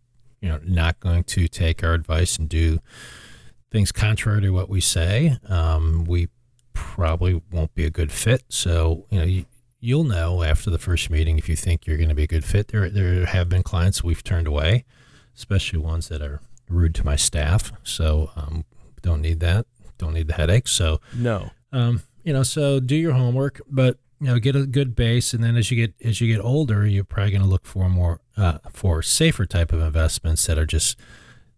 you 0.40 0.48
know 0.48 0.60
not 0.64 1.00
going 1.00 1.24
to 1.24 1.48
take 1.48 1.82
our 1.84 1.94
advice 1.94 2.38
and 2.38 2.48
do 2.48 2.80
things 3.70 3.92
contrary 3.92 4.40
to 4.42 4.50
what 4.50 4.68
we 4.68 4.80
say, 4.80 5.38
um, 5.48 6.04
we 6.04 6.28
probably 6.72 7.40
won't 7.52 7.74
be 7.74 7.84
a 7.84 7.90
good 7.90 8.10
fit. 8.10 8.42
So 8.48 9.06
you 9.10 9.18
know 9.18 9.24
you, 9.24 9.44
you'll 9.80 10.04
know 10.04 10.42
after 10.42 10.70
the 10.70 10.78
first 10.78 11.10
meeting 11.10 11.38
if 11.38 11.48
you 11.48 11.56
think 11.56 11.86
you're 11.86 11.96
going 11.96 12.08
to 12.08 12.14
be 12.14 12.24
a 12.24 12.28
good 12.28 12.44
fit. 12.44 12.68
There 12.68 12.88
there 12.88 13.26
have 13.26 13.48
been 13.48 13.62
clients 13.62 14.02
we've 14.02 14.24
turned 14.24 14.46
away, 14.46 14.84
especially 15.36 15.78
ones 15.78 16.08
that 16.08 16.22
are 16.22 16.40
rude 16.68 16.94
to 16.96 17.04
my 17.04 17.16
staff. 17.16 17.72
So 17.82 18.30
um, 18.36 18.64
don't 19.02 19.20
need 19.20 19.40
that. 19.40 19.66
Don't 19.98 20.14
need 20.14 20.28
the 20.28 20.34
headache. 20.34 20.68
So 20.68 21.00
no. 21.14 21.50
Um, 21.72 22.02
you 22.24 22.32
know, 22.32 22.42
so 22.42 22.80
do 22.80 22.96
your 22.96 23.12
homework, 23.12 23.60
but 23.68 23.96
you 24.20 24.26
know, 24.26 24.38
get 24.38 24.54
a 24.54 24.66
good 24.66 24.94
base, 24.94 25.32
and 25.32 25.42
then 25.42 25.56
as 25.56 25.70
you 25.70 25.76
get 25.76 25.94
as 26.06 26.20
you 26.20 26.32
get 26.32 26.44
older, 26.44 26.86
you're 26.86 27.04
probably 27.04 27.30
going 27.30 27.42
to 27.42 27.48
look 27.48 27.64
for 27.64 27.88
more 27.88 28.20
uh, 28.36 28.58
for 28.70 29.02
safer 29.02 29.46
type 29.46 29.72
of 29.72 29.80
investments 29.80 30.46
that 30.46 30.58
are 30.58 30.66
just 30.66 30.98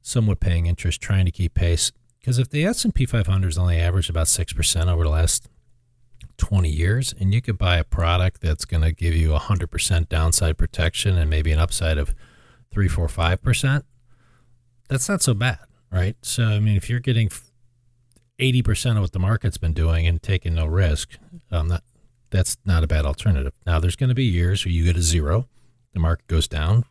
somewhat 0.01 0.41
paying 0.41 0.67
interest, 0.67 1.01
trying 1.01 1.25
to 1.25 1.33
keep 1.33 1.55
pace. 1.55 1.91
Because 2.21 2.39
if 2.39 2.51
the 2.51 2.65
S 2.65 2.85
and 2.85 2.95
P 2.95 3.05
500 3.05 3.49
is 3.49 3.59
only 3.59 3.79
averaged 3.79 4.11
about 4.11 4.29
six 4.29 4.53
percent 4.53 4.89
over 4.89 5.03
the 5.03 5.11
last 5.11 5.49
20 6.37 6.69
years, 6.69 7.15
and 7.19 7.35
you 7.35 7.43
could 7.43 7.59
buy 7.59 7.77
a 7.79 7.85
product 7.85 8.41
that's 8.41 8.65
going 8.65 8.83
to 8.83 8.93
give 8.93 9.15
you 9.15 9.31
100% 9.31 10.09
downside 10.09 10.57
protection 10.57 11.19
and 11.19 11.29
maybe 11.29 11.53
an 11.53 11.59
upside 11.59 11.99
of 11.99 12.15
three, 12.71 12.89
four, 12.89 13.09
five 13.09 13.43
percent, 13.43 13.85
that's 14.89 15.09
not 15.09 15.21
so 15.21 15.35
bad, 15.35 15.59
right? 15.91 16.17
So, 16.23 16.45
I 16.45 16.61
mean, 16.61 16.77
if 16.77 16.89
you're 16.89 17.01
getting 17.01 17.29
80% 18.39 18.97
of 18.97 19.03
what 19.03 19.13
the 19.13 19.19
market's 19.19 19.59
been 19.59 19.73
doing 19.73 20.07
and 20.07 20.23
taking 20.23 20.55
no 20.55 20.67
risk, 20.67 21.17
um, 21.51 21.69
that, 21.69 21.83
that's 22.33 22.57
not 22.65 22.83
a 22.83 22.89
bad 22.89 23.05
alternative. 23.05 23.53
Now, 23.65 23.79
there's 23.79 23.95
going 23.95 24.09
to 24.09 24.15
be 24.15 24.25
years 24.25 24.65
where 24.65 24.73
you 24.73 24.85
get 24.85 24.97
a 24.97 25.03
zero, 25.03 25.47
the 25.93 26.01
market 26.01 26.27
goes 26.27 26.49
down. 26.49 26.85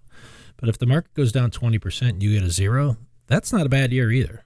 But 0.57 0.69
if 0.69 0.77
the 0.77 0.85
market 0.85 1.13
goes 1.15 1.31
down 1.31 1.51
20% 1.51 2.09
and 2.09 2.23
you 2.23 2.39
get 2.39 2.47
a 2.47 2.51
zero, 2.51 2.97
that's 3.27 3.51
not 3.51 3.65
a 3.65 3.69
bad 3.69 3.91
year 3.91 4.11
either. 4.11 4.45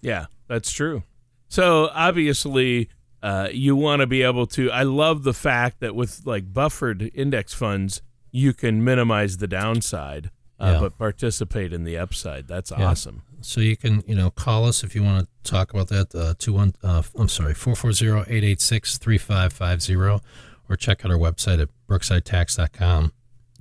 Yeah, 0.00 0.26
that's 0.48 0.72
true. 0.72 1.04
So 1.48 1.90
obviously, 1.92 2.88
uh, 3.22 3.50
you 3.52 3.76
want 3.76 4.00
to 4.00 4.06
be 4.06 4.22
able 4.22 4.46
to. 4.48 4.70
I 4.72 4.82
love 4.82 5.22
the 5.22 5.34
fact 5.34 5.80
that 5.80 5.94
with 5.94 6.22
like 6.24 6.52
buffered 6.52 7.10
index 7.14 7.52
funds, 7.52 8.02
you 8.32 8.54
can 8.54 8.82
minimize 8.82 9.36
the 9.36 9.46
downside, 9.46 10.30
uh, 10.58 10.72
yeah. 10.72 10.80
but 10.80 10.98
participate 10.98 11.72
in 11.72 11.84
the 11.84 11.98
upside. 11.98 12.48
That's 12.48 12.70
yeah. 12.70 12.84
awesome. 12.84 13.22
So 13.42 13.60
you 13.60 13.76
can, 13.76 14.02
you 14.06 14.14
know, 14.14 14.30
call 14.30 14.64
us 14.64 14.82
if 14.84 14.94
you 14.94 15.02
want 15.02 15.26
to 15.26 15.28
talk 15.50 15.74
about 15.74 15.88
that. 15.88 16.14
Uh, 16.14 16.34
two 16.38 16.52
one, 16.52 16.74
uh, 16.82 17.02
I'm 17.16 17.28
sorry, 17.28 17.54
440-886-3550, 17.54 20.20
or 20.68 20.76
check 20.76 21.04
out 21.04 21.10
our 21.10 21.18
website 21.18 21.60
at 21.60 21.68
brooksidetax.com. 21.88 23.12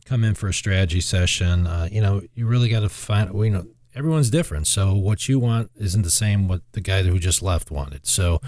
Come 0.06 0.24
in 0.24 0.36
for 0.36 0.48
a 0.48 0.54
strategy 0.54 1.02
session. 1.02 1.66
Uh, 1.68 1.90
you 1.92 2.02
know, 2.02 2.22
you 2.34 2.48
really 2.48 2.70
got 2.70 2.80
to 2.82 2.90
find. 2.90 3.34
You 3.34 3.50
know, 3.50 3.66
everyone's 3.96 4.30
different, 4.30 4.68
so 4.68 4.94
what 4.94 5.28
you 5.30 5.40
want 5.40 5.72
isn't 5.76 6.04
the 6.04 6.12
same 6.12 6.48
what 6.48 6.62
the 6.72 6.82
guy 6.82 7.04
who 7.04 7.20
just 7.20 7.42
left 7.42 7.72
wanted. 7.72 8.08
So 8.08 8.40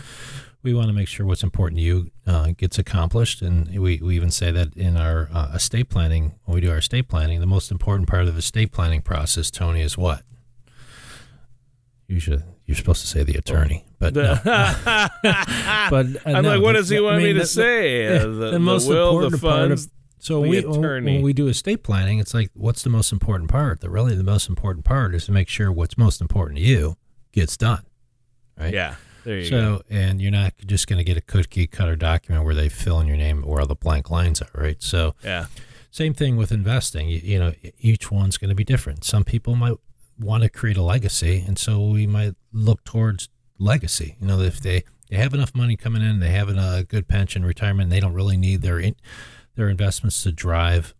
we 0.63 0.73
want 0.73 0.87
to 0.87 0.93
make 0.93 1.09
sure 1.09 1.25
what's 1.25 1.43
important 1.43 1.79
to 1.79 1.83
you 1.83 2.09
uh, 2.25 2.51
gets 2.57 2.79
accomplished. 2.79 3.41
And 3.41 3.67
we, 3.79 3.99
we 4.01 4.15
even 4.15 4.31
say 4.31 4.49
that 4.51 4.73
in 4.75 4.95
our 4.95 5.27
uh, 5.31 5.51
estate 5.53 5.89
planning, 5.89 6.35
when 6.45 6.55
we 6.55 6.61
do 6.61 6.71
our 6.71 6.77
estate 6.77 7.09
planning, 7.09 7.41
the 7.41 7.45
most 7.45 7.69
important 7.69 8.07
part 8.07 8.23
of 8.23 8.33
the 8.33 8.39
estate 8.39 8.71
planning 8.71 9.01
process, 9.01 9.51
Tony, 9.51 9.81
is 9.81 9.97
what? 9.97 10.23
You 12.07 12.19
should. 12.19 12.43
You're 12.65 12.75
supposed 12.75 13.01
to 13.01 13.07
say 13.07 13.23
the 13.23 13.35
attorney, 13.35 13.85
but 13.99 14.13
no. 14.13 14.39
but 14.43 14.53
uh, 15.23 16.19
I'm 16.25 16.43
no, 16.43 16.55
like, 16.55 16.61
what 16.61 16.73
does 16.73 16.89
he 16.89 16.99
want 16.99 17.15
I 17.15 17.17
mean, 17.17 17.27
me 17.27 17.33
to 17.33 17.39
the, 17.39 17.45
say? 17.45 18.19
The, 18.19 18.27
the, 18.27 18.51
the 18.51 18.59
most 18.59 18.87
will, 18.87 19.09
important 19.09 19.41
part 19.41 19.71
of 19.71 19.87
so 20.23 20.39
we, 20.39 20.61
when 20.61 21.21
we 21.21 21.33
do 21.33 21.49
estate 21.49 21.83
planning, 21.83 22.19
it's 22.19 22.33
like, 22.33 22.49
what's 22.53 22.81
the 22.81 22.89
most 22.89 23.11
important 23.11 23.49
part? 23.49 23.81
The 23.81 23.89
really 23.89 24.15
the 24.15 24.23
most 24.23 24.47
important 24.47 24.85
part 24.85 25.13
is 25.13 25.25
to 25.25 25.33
make 25.33 25.49
sure 25.49 25.69
what's 25.69 25.97
most 25.97 26.21
important 26.21 26.59
to 26.59 26.63
you 26.63 26.95
gets 27.33 27.57
done, 27.57 27.83
right? 28.57 28.73
Yeah. 28.73 28.95
There 29.25 29.39
you 29.39 29.45
so, 29.45 29.77
go. 29.77 29.81
and 29.89 30.21
you're 30.21 30.31
not 30.31 30.53
just 30.65 30.87
going 30.87 30.97
to 30.97 31.03
get 31.03 31.17
a 31.17 31.21
cookie 31.21 31.67
cutter 31.67 31.97
document 31.97 32.45
where 32.45 32.55
they 32.55 32.69
fill 32.69 33.01
in 33.01 33.07
your 33.07 33.17
name 33.17 33.41
where 33.41 33.59
all 33.59 33.67
the 33.67 33.75
blank 33.75 34.09
lines 34.09 34.41
are, 34.41 34.49
right? 34.53 34.81
So, 34.81 35.13
yeah. 35.25 35.47
Same 35.91 36.13
thing 36.13 36.37
with 36.37 36.53
investing. 36.53 37.09
You, 37.09 37.19
you 37.21 37.39
know, 37.39 37.53
each 37.79 38.09
one's 38.09 38.37
going 38.37 38.49
to 38.49 38.55
be 38.55 38.63
different. 38.63 39.03
Some 39.03 39.25
people 39.25 39.57
might 39.57 39.75
want 40.19 40.43
to 40.43 40.49
create 40.49 40.77
a 40.77 40.81
legacy, 40.83 41.43
and 41.45 41.57
so 41.57 41.81
we 41.81 42.07
might 42.07 42.35
look 42.51 42.83
towards 42.83 43.29
legacy. 43.57 44.15
You 44.19 44.27
know, 44.27 44.39
if 44.39 44.59
they, 44.59 44.83
they 45.09 45.17
have 45.17 45.33
enough 45.33 45.55
money 45.55 45.75
coming 45.75 46.01
in, 46.01 46.19
they 46.19 46.29
have 46.29 46.49
a 46.49 46.83
good 46.83 47.07
pension, 47.07 47.45
retirement, 47.45 47.89
they 47.89 47.99
don't 47.99 48.13
really 48.13 48.37
need 48.37 48.61
their 48.61 48.79
in, 48.79 48.95
their 49.55 49.69
investments 49.69 50.23
to 50.23 50.31
drive 50.31 50.93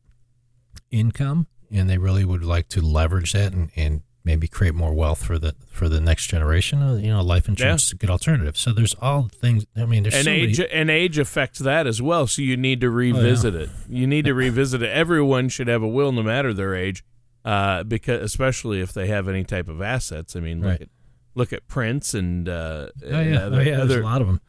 income, 0.92 1.48
and 1.72 1.90
they 1.90 1.98
really 1.98 2.26
would 2.26 2.44
like 2.44 2.70
to 2.70 2.82
leverage 2.82 3.34
that 3.34 3.54
and, 3.54 3.72
and 3.76 4.02
maybe 4.26 4.48
create 4.48 4.74
more 4.74 4.94
wealth 4.94 5.26
for 5.26 5.38
the 5.38 5.54
for 5.68 5.90
the 5.90 6.00
next 6.00 6.28
generation. 6.28 6.80
You 7.00 7.12
know, 7.12 7.22
life 7.22 7.48
insurance 7.48 7.84
yeah. 7.84 7.88
is 7.88 7.92
a 7.94 7.96
good 7.96 8.10
alternative. 8.10 8.58
So 8.58 8.72
there's 8.72 8.96
all 9.02 9.30
things. 9.30 9.66
I 9.76 9.86
mean, 9.86 10.04
there's 10.04 10.16
and 10.16 10.26
so 10.26 10.32
age 10.32 10.60
many, 10.60 10.72
and 10.72 10.90
age 10.90 11.18
affects 11.18 11.60
that 11.60 11.88
as 11.88 12.02
well. 12.02 12.28
So 12.28 12.42
you 12.42 12.56
need 12.58 12.82
to 12.82 12.90
revisit 12.90 13.56
oh, 13.56 13.58
yeah. 13.58 13.64
it. 13.66 13.70
You 13.90 14.08
need 14.08 14.26
to 14.26 14.34
revisit 14.34 14.82
it. 14.82 14.90
Everyone 14.90 15.50
should 15.50 15.68
have 15.68 15.84
a 15.84 15.88
will, 15.88 16.12
no 16.12 16.24
matter 16.24 16.54
their 16.54 16.76
age 16.76 17.04
uh, 17.46 17.84
because 17.84 18.22
especially 18.22 18.82
if 18.82 18.94
they 18.94 19.08
have 19.08 19.28
any 19.28 19.44
type 19.44 19.68
of 19.68 19.82
assets. 19.82 20.36
I 20.36 20.40
mean, 20.40 20.62
look 20.62 20.70
right. 20.70 20.82
at 20.82 20.90
look 21.36 21.54
at 21.54 21.68
Prince 21.68 22.14
and 22.14 22.48
uh, 22.48 22.88
oh 23.06 23.20
yeah, 23.20 23.46
other, 23.46 23.58
oh, 23.58 23.62
yeah, 23.62 23.76
other, 23.78 23.86
there's 23.86 24.02
a 24.02 24.06
lot 24.06 24.22
of 24.22 24.28
them. 24.28 24.42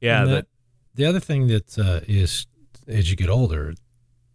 Yeah, 0.00 0.24
that, 0.24 0.46
the 0.94 1.04
other 1.04 1.20
thing 1.20 1.46
that 1.48 1.78
uh, 1.78 2.00
is 2.08 2.46
as 2.88 3.10
you 3.10 3.16
get 3.16 3.28
older, 3.28 3.74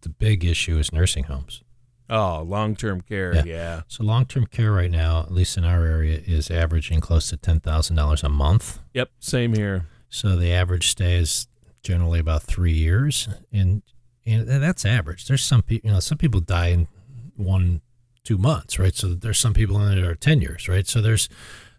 the 0.02 0.10
big 0.10 0.46
issue 0.46 0.78
is 0.78 0.94
nursing 0.94 1.26
homes. 1.26 1.62
Oh, 2.10 2.44
long 2.44 2.76
term 2.76 3.02
care, 3.02 3.34
yeah. 3.36 3.44
yeah. 3.46 3.82
So 3.88 4.04
long 4.04 4.26
term 4.26 4.46
care 4.46 4.72
right 4.72 4.92
now, 4.92 5.22
at 5.22 5.32
least 5.32 5.58
in 5.58 5.66
our 5.66 5.84
area, 5.86 6.22
is 6.26 6.52
averaging 6.52 7.02
close 7.02 7.30
to 7.30 7.38
ten 7.38 7.60
thousand 7.60 7.96
dollars 7.96 8.24
a 8.24 8.30
month. 8.30 8.80
Yep, 8.94 9.10
same 9.20 9.54
here. 9.54 9.88
So 10.10 10.36
the 10.36 10.54
average 10.54 10.90
stay 10.90 11.16
is 11.16 11.48
generally 11.82 12.20
about 12.20 12.44
three 12.44 12.74
years, 12.74 13.28
and 13.52 13.82
and 14.26 14.48
that's 14.48 14.86
average. 14.86 15.28
There's 15.28 15.44
some 15.44 15.64
people, 15.64 15.88
you 15.88 15.94
know, 15.94 16.00
some 16.00 16.18
people 16.18 16.42
die 16.42 16.68
in 16.68 16.88
one 17.36 17.82
two 18.26 18.38
months, 18.38 18.78
right? 18.78 18.94
So 18.94 19.14
there's 19.14 19.40
some 19.40 19.54
people 19.54 19.80
in 19.80 19.96
there 19.96 20.12
are 20.12 20.16
10 20.16 20.42
years, 20.42 20.68
right? 20.68 20.86
So 20.86 21.00
there's 21.00 21.30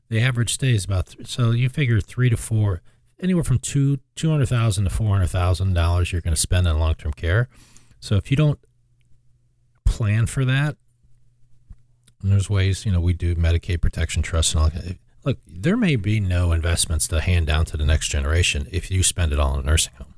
the 0.09 0.21
average 0.21 0.55
stay 0.55 0.75
is 0.75 0.85
about, 0.85 1.09
th- 1.09 1.29
so 1.29 1.51
you 1.51 1.69
figure 1.69 2.01
three 2.01 2.31
to 2.31 2.37
four, 2.37 2.81
anywhere 3.21 3.45
from 3.45 3.59
two, 3.59 3.99
200,000 4.15 4.85
to 4.85 4.91
$400,000 4.91 6.13
you're 6.13 6.21
going 6.21 6.35
to 6.35 6.41
spend 6.41 6.67
on 6.69 6.79
long-term 6.79 7.13
care. 7.13 7.49
So 8.01 8.17
if 8.17 8.31
you 8.31 8.37
don't 8.37 8.61
plan 9.85 10.27
for 10.27 10.45
that, 10.45 10.77
and 12.23 12.33
there's 12.33 12.49
ways, 12.49 12.87
you 12.87 12.93
know, 12.93 13.01
we 13.01 13.13
do 13.13 13.35
Medicaid 13.35 13.81
protection 13.81 14.23
trust 14.23 14.55
and 14.55 14.63
all 14.63 14.71
that. 14.71 14.97
Look, 15.25 15.39
there 15.47 15.77
may 15.77 15.97
be 15.97 16.21
no 16.21 16.53
investments 16.53 17.09
to 17.09 17.21
hand 17.21 17.49
down 17.49 17.65
to 17.67 17.77
the 17.77 17.85
next 17.85 18.09
generation 18.09 18.69
if 18.71 18.91
you 18.91 19.03
spend 19.03 19.33
it 19.33 19.41
all 19.41 19.55
in 19.55 19.61
a 19.61 19.63
nursing 19.65 19.95
home. 19.99 20.15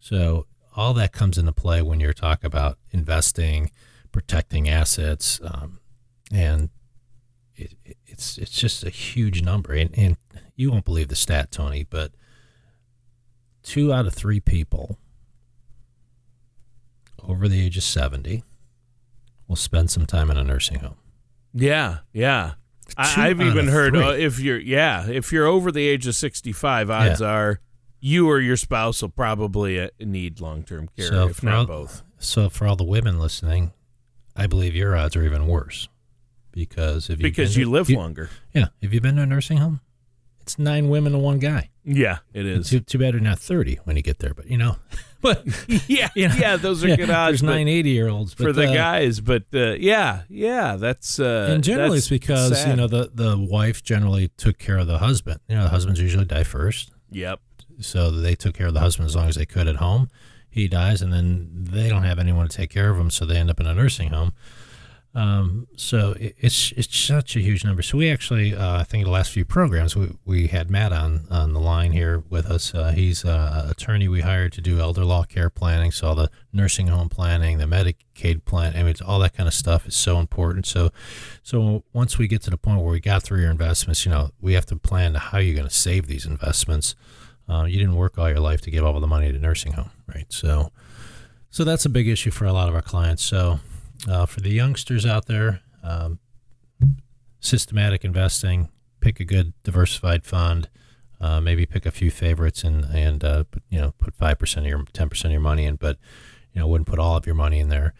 So 0.00 0.46
all 0.74 0.92
that 0.94 1.12
comes 1.12 1.38
into 1.38 1.52
play 1.52 1.82
when 1.82 2.00
you're 2.00 2.12
talking 2.12 2.46
about 2.46 2.78
investing, 2.90 3.70
protecting 4.12 4.68
assets, 4.68 5.40
um, 5.44 5.80
and 6.32 6.70
it, 7.54 7.74
it's 8.06 8.38
it's 8.38 8.50
just 8.52 8.84
a 8.84 8.90
huge 8.90 9.42
number. 9.42 9.72
And, 9.72 9.90
and 9.96 10.16
you 10.56 10.70
won't 10.70 10.84
believe 10.84 11.08
the 11.08 11.16
stat, 11.16 11.50
Tony, 11.50 11.84
but 11.88 12.12
two 13.62 13.92
out 13.92 14.06
of 14.06 14.14
three 14.14 14.40
people 14.40 14.98
over 17.22 17.48
the 17.48 17.64
age 17.64 17.76
of 17.76 17.82
70 17.82 18.42
will 19.46 19.56
spend 19.56 19.90
some 19.90 20.06
time 20.06 20.30
in 20.30 20.36
a 20.36 20.44
nursing 20.44 20.78
home. 20.80 20.96
Yeah, 21.52 21.98
yeah. 22.12 22.52
Two 22.88 22.94
I, 22.96 23.28
I've 23.28 23.40
even 23.40 23.68
heard 23.68 23.96
uh, 23.96 24.10
if 24.16 24.38
you're 24.40 24.58
yeah 24.58 25.06
if 25.08 25.30
you're 25.30 25.46
over 25.46 25.70
the 25.70 25.86
age 25.86 26.06
of 26.06 26.14
65, 26.14 26.88
odds 26.90 27.20
are 27.20 27.60
you 28.00 28.28
or 28.30 28.40
your 28.40 28.56
spouse 28.56 29.02
will 29.02 29.08
probably 29.10 29.78
uh, 29.80 29.88
need 30.00 30.40
long 30.40 30.62
term 30.62 30.88
care, 30.96 31.06
So 31.08 31.28
if 31.28 31.42
not 31.42 31.54
all- 31.60 31.66
both. 31.66 32.02
So 32.18 32.48
for 32.48 32.66
all 32.66 32.76
the 32.76 32.84
women 32.84 33.18
listening, 33.18 33.72
I 34.38 34.46
believe 34.46 34.74
your 34.74 34.96
odds 34.96 35.16
are 35.16 35.24
even 35.24 35.46
worse 35.46 35.88
because 36.52 37.10
if 37.10 37.18
Because 37.18 37.56
you 37.56 37.68
live 37.70 37.90
longer. 37.90 38.30
Yeah, 38.54 38.66
have 38.82 38.94
you 38.94 39.00
been 39.00 39.16
to 39.16 39.22
a 39.22 39.26
nursing 39.26 39.58
home? 39.58 39.80
It's 40.40 40.58
nine 40.58 40.88
women 40.88 41.12
and 41.14 41.22
one 41.22 41.40
guy. 41.40 41.68
Yeah, 41.84 42.18
it 42.32 42.46
is. 42.46 42.70
Too, 42.70 42.80
too 42.80 42.98
bad 42.98 43.12
you're 43.14 43.20
not 43.22 43.38
thirty 43.38 43.76
when 43.84 43.96
you 43.96 44.02
get 44.02 44.18
there, 44.20 44.32
but 44.32 44.46
you 44.50 44.56
know, 44.56 44.76
but 45.20 45.44
yeah, 45.88 46.08
you 46.14 46.28
know, 46.28 46.34
yeah, 46.36 46.56
those 46.56 46.82
are 46.84 46.88
yeah, 46.88 46.96
good 46.96 47.10
odds 47.10 47.40
There's 47.40 47.42
nine 47.42 47.68
80 47.68 47.90
year 47.90 48.08
olds 48.08 48.32
for 48.32 48.52
the 48.52 48.68
uh, 48.70 48.72
guys, 48.74 49.20
but 49.20 49.44
uh, 49.52 49.72
yeah, 49.72 50.22
yeah, 50.30 50.76
that's 50.76 51.18
uh, 51.20 51.48
and 51.50 51.62
generally 51.64 51.96
that's 51.98 52.04
it's 52.04 52.08
because 52.10 52.58
sad. 52.62 52.70
you 52.70 52.76
know 52.76 52.86
the 52.86 53.10
the 53.12 53.36
wife 53.38 53.82
generally 53.82 54.28
took 54.38 54.56
care 54.58 54.78
of 54.78 54.86
the 54.86 54.98
husband. 54.98 55.40
You 55.48 55.56
know, 55.56 55.64
the 55.64 55.70
husbands 55.70 56.00
usually 56.00 56.24
die 56.24 56.44
first, 56.44 56.92
Yep. 57.10 57.40
so 57.80 58.10
they 58.10 58.34
took 58.34 58.54
care 58.54 58.68
of 58.68 58.74
the 58.74 58.80
husband 58.80 59.06
as 59.08 59.16
long 59.16 59.28
as 59.28 59.34
they 59.34 59.46
could 59.46 59.66
at 59.68 59.76
home. 59.76 60.08
He 60.58 60.68
dies, 60.68 61.02
and 61.02 61.12
then 61.12 61.48
they 61.52 61.88
don't 61.88 62.04
have 62.04 62.18
anyone 62.18 62.48
to 62.48 62.56
take 62.56 62.70
care 62.70 62.90
of 62.90 62.98
him, 62.98 63.10
so 63.10 63.24
they 63.24 63.36
end 63.36 63.50
up 63.50 63.60
in 63.60 63.66
a 63.66 63.74
nursing 63.74 64.10
home. 64.10 64.32
Um, 65.14 65.66
so 65.76 66.12
it, 66.12 66.36
it's 66.38 66.72
it's 66.72 66.96
such 66.96 67.34
a 67.34 67.40
huge 67.40 67.64
number. 67.64 67.82
So 67.82 67.98
we 67.98 68.10
actually, 68.10 68.54
uh, 68.54 68.80
I 68.80 68.84
think 68.84 69.04
the 69.04 69.10
last 69.10 69.30
few 69.32 69.44
programs, 69.44 69.96
we, 69.96 70.10
we 70.24 70.48
had 70.48 70.70
Matt 70.70 70.92
on 70.92 71.26
on 71.30 71.54
the 71.54 71.60
line 71.60 71.92
here 71.92 72.22
with 72.28 72.46
us. 72.46 72.74
Uh, 72.74 72.90
he's 72.90 73.24
uh, 73.24 73.62
an 73.64 73.70
attorney 73.70 74.06
we 74.06 74.20
hired 74.20 74.52
to 74.52 74.60
do 74.60 74.78
elder 74.78 75.04
law 75.04 75.24
care 75.24 75.50
planning, 75.50 75.90
so 75.92 76.08
all 76.08 76.14
the 76.14 76.30
nursing 76.52 76.88
home 76.88 77.08
planning, 77.08 77.58
the 77.58 77.64
Medicaid 77.64 78.44
plan, 78.44 78.74
I 78.74 78.78
mean, 78.78 78.88
it's, 78.88 79.00
all 79.00 79.18
that 79.20 79.34
kind 79.34 79.46
of 79.46 79.54
stuff 79.54 79.88
is 79.88 79.96
so 79.96 80.18
important. 80.18 80.66
So, 80.66 80.90
so 81.42 81.84
once 81.92 82.18
we 82.18 82.28
get 82.28 82.42
to 82.42 82.50
the 82.50 82.58
point 82.58 82.80
where 82.80 82.92
we 82.92 83.00
got 83.00 83.22
through 83.22 83.40
your 83.40 83.50
investments, 83.50 84.04
you 84.04 84.10
know, 84.10 84.30
we 84.40 84.52
have 84.52 84.66
to 84.66 84.76
plan 84.76 85.14
how 85.14 85.38
you're 85.38 85.56
going 85.56 85.68
to 85.68 85.74
save 85.74 86.06
these 86.06 86.26
investments. 86.26 86.94
Uh, 87.48 87.64
you 87.64 87.78
didn't 87.78 87.96
work 87.96 88.18
all 88.18 88.28
your 88.28 88.40
life 88.40 88.60
to 88.62 88.70
give 88.70 88.84
all 88.84 88.98
the 89.00 89.06
money 89.06 89.32
to 89.32 89.38
nursing 89.38 89.72
home, 89.72 89.90
right? 90.06 90.26
So, 90.28 90.70
so 91.50 91.64
that's 91.64 91.86
a 91.86 91.88
big 91.88 92.08
issue 92.08 92.30
for 92.30 92.44
a 92.44 92.52
lot 92.52 92.68
of 92.68 92.74
our 92.74 92.82
clients. 92.82 93.22
So, 93.22 93.60
uh, 94.08 94.26
for 94.26 94.40
the 94.40 94.50
youngsters 94.50 95.06
out 95.06 95.26
there, 95.26 95.60
um, 95.82 96.18
systematic 97.40 98.04
investing, 98.04 98.68
pick 99.00 99.20
a 99.20 99.24
good 99.24 99.54
diversified 99.62 100.24
fund, 100.24 100.68
uh, 101.20 101.40
maybe 101.40 101.66
pick 101.66 101.86
a 101.86 101.90
few 101.90 102.10
favorites 102.10 102.62
and 102.62 102.84
and 102.84 103.24
uh, 103.24 103.44
you 103.70 103.80
know 103.80 103.92
put 103.98 104.14
five 104.14 104.38
percent 104.38 104.66
of 104.66 104.70
your 104.70 104.84
ten 104.92 105.08
percent 105.08 105.30
of 105.30 105.32
your 105.32 105.40
money 105.40 105.64
in, 105.64 105.76
but 105.76 105.98
you 106.52 106.60
know 106.60 106.66
wouldn't 106.66 106.88
put 106.88 106.98
all 106.98 107.16
of 107.16 107.26
your 107.26 107.34
money 107.34 107.58
in 107.58 107.68
there. 107.68 107.94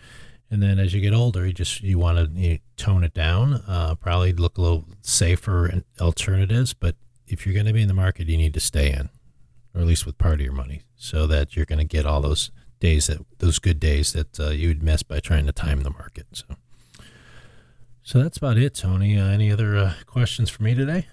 And 0.51 0.63
then 0.63 0.79
as 0.79 0.95
you 0.95 1.01
get 1.01 1.13
older, 1.13 1.47
you 1.47 1.53
just 1.53 1.83
you 1.83 1.99
want 1.99 2.19
to 2.19 2.41
you 2.41 2.59
tone 2.77 3.05
it 3.05 3.15
down. 3.15 3.63
Uh, 3.67 3.95
probably 3.97 4.33
look 4.33 4.57
a 4.57 4.63
little 4.63 4.85
safer 5.03 5.67
and 5.67 5.85
alternatives, 6.01 6.75
but 6.75 6.97
if 7.27 7.45
you're 7.45 7.55
going 7.55 7.67
to 7.67 7.73
be 7.73 7.83
in 7.83 7.89
the 7.89 7.95
market, 7.95 8.29
you 8.29 8.37
need 8.37 8.55
to 8.55 8.61
stay 8.61 8.91
in, 8.91 9.11
or 9.79 9.83
at 9.83 9.87
least 9.87 10.05
with 10.05 10.19
part 10.19 10.35
of 10.35 10.41
your 10.41 10.53
money, 10.53 10.83
so 10.97 11.27
that 11.29 11.55
you're 11.55 11.65
going 11.65 11.79
to 11.79 11.85
get 11.85 12.05
all 12.05 12.21
those 12.21 12.51
days 12.81 13.07
that 13.07 13.19
those 13.39 13.59
good 13.61 13.79
days 13.79 14.13
that 14.13 14.41
uh, 14.41 14.49
you 14.51 14.67
would 14.69 14.83
miss 14.83 15.03
by 15.05 15.21
trying 15.21 15.47
to 15.47 15.53
time 15.53 15.83
the 15.83 15.91
market. 15.91 16.27
So, 16.33 16.45
so 18.03 18.23
that's 18.23 18.39
about 18.39 18.57
it, 18.59 18.75
Tony. 18.75 19.19
Uh, 19.19 19.27
any 19.29 19.53
other 19.53 19.77
uh, 19.77 19.93
questions 20.07 20.51
for 20.51 20.63
me 20.65 20.75
today? 20.75 21.07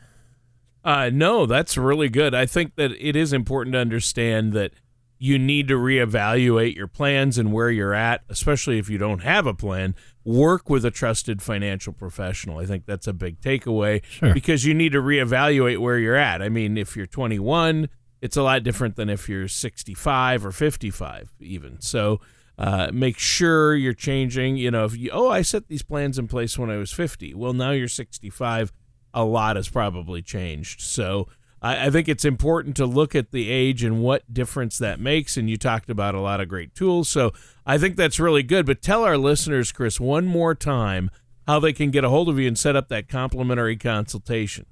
Uh, 0.84 1.10
no, 1.14 1.46
that's 1.46 1.78
really 1.78 2.10
good. 2.10 2.34
I 2.34 2.46
think 2.46 2.76
that 2.76 2.92
it 3.00 3.16
is 3.16 3.34
important 3.34 3.74
to 3.74 3.80
understand 3.80 4.54
that 4.54 4.72
you 5.18 5.40
need 5.40 5.68
to 5.70 5.76
reevaluate 5.76 6.76
your 6.76 6.88
plans 6.88 7.38
and 7.38 7.52
where 7.52 7.72
you're 7.72 7.94
at, 7.94 8.22
especially 8.30 8.78
if 8.78 8.90
you 8.90 8.98
don't 8.98 9.24
have 9.24 9.48
a 9.48 9.54
plan. 9.54 9.96
Work 10.24 10.70
with 10.70 10.84
a 10.86 10.92
trusted 10.92 11.42
financial 11.42 11.94
professional. 11.94 12.60
I 12.60 12.66
think 12.66 12.86
that's 12.86 13.08
a 13.08 13.14
big 13.14 13.40
takeaway 13.42 14.04
Sure. 14.06 14.34
because 14.34 14.66
you 14.66 14.74
need 14.74 14.92
to 14.92 15.02
reevaluate 15.02 15.78
where 15.80 15.98
you're 15.98 16.16
at. 16.16 16.42
I 16.42 16.50
mean, 16.50 16.78
if 16.78 16.96
you're 16.98 17.06
21, 17.08 17.90
it's 18.26 18.38
a 18.38 18.42
lot 18.42 18.64
different 18.64 18.96
than 18.96 19.08
if 19.08 19.30
you're 19.30 19.48
65 19.48 20.46
or 20.46 20.52
55, 20.52 21.36
even. 21.40 21.80
So, 21.80 22.20
uh, 22.58 22.90
make 22.92 23.20
sure 23.20 23.76
you're 23.76 23.94
changing. 23.94 24.58
You 24.58 24.72
know, 24.72 24.86
if 24.86 24.98
you, 24.98 25.12
oh, 25.14 25.30
I 25.30 25.44
set 25.44 25.68
these 25.68 25.84
plans 25.84 26.18
in 26.18 26.28
place 26.28 26.58
when 26.58 26.72
I 26.72 26.78
was 26.78 26.92
50. 26.92 27.36
Well, 27.36 27.54
now 27.54 27.70
you're 27.70 27.88
65. 27.88 28.74
A 29.14 29.24
lot 29.24 29.58
has 29.58 29.70
probably 29.70 30.24
changed. 30.24 30.82
So, 30.82 31.28
I, 31.62 31.86
I 31.86 31.90
think 31.92 32.10
it's 32.10 32.26
important 32.26 32.76
to 32.78 32.88
look 32.88 33.14
at 33.14 33.32
the 33.32 33.52
age 33.52 33.84
and 33.84 34.02
what 34.02 34.34
difference 34.34 34.80
that 34.80 35.00
makes. 35.00 35.38
And 35.38 35.48
you 35.48 35.58
talked 35.58 35.92
about 35.92 36.16
a 36.16 36.20
lot 36.20 36.42
of 36.42 36.50
great 36.50 36.74
tools. 36.74 37.08
So, 37.08 37.32
I 37.64 37.78
think 37.78 37.96
that's 37.96 38.20
really 38.20 38.44
good. 38.44 38.66
But 38.66 38.82
tell 38.82 39.04
our 39.04 39.20
listeners, 39.20 39.72
Chris, 39.72 40.00
one 40.00 40.26
more 40.26 40.56
time 40.56 41.12
how 41.46 41.60
they 41.60 41.74
can 41.74 41.92
get 41.92 42.04
a 42.04 42.10
hold 42.10 42.28
of 42.28 42.40
you 42.40 42.48
and 42.48 42.58
set 42.58 42.76
up 42.76 42.90
that 42.90 43.08
complimentary 43.08 43.78
consultation. 43.78 44.66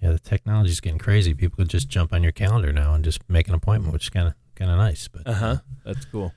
Yeah, 0.00 0.12
the 0.12 0.20
technology 0.20 0.70
is 0.70 0.78
getting 0.80 1.00
crazy. 1.00 1.34
People 1.34 1.56
can 1.56 1.66
just 1.66 1.88
jump 1.88 2.12
on 2.12 2.22
your 2.22 2.30
calendar 2.30 2.72
now 2.72 2.94
and 2.94 3.02
just 3.02 3.28
make 3.28 3.48
an 3.48 3.54
appointment, 3.54 3.92
which 3.92 4.04
is 4.04 4.10
kind 4.10 4.28
of 4.28 4.34
kind 4.54 4.70
of 4.70 4.76
nice. 4.76 5.08
But 5.08 5.26
Uh 5.26 5.34
huh. 5.34 5.56
That's 5.84 6.04
cool. 6.04 6.32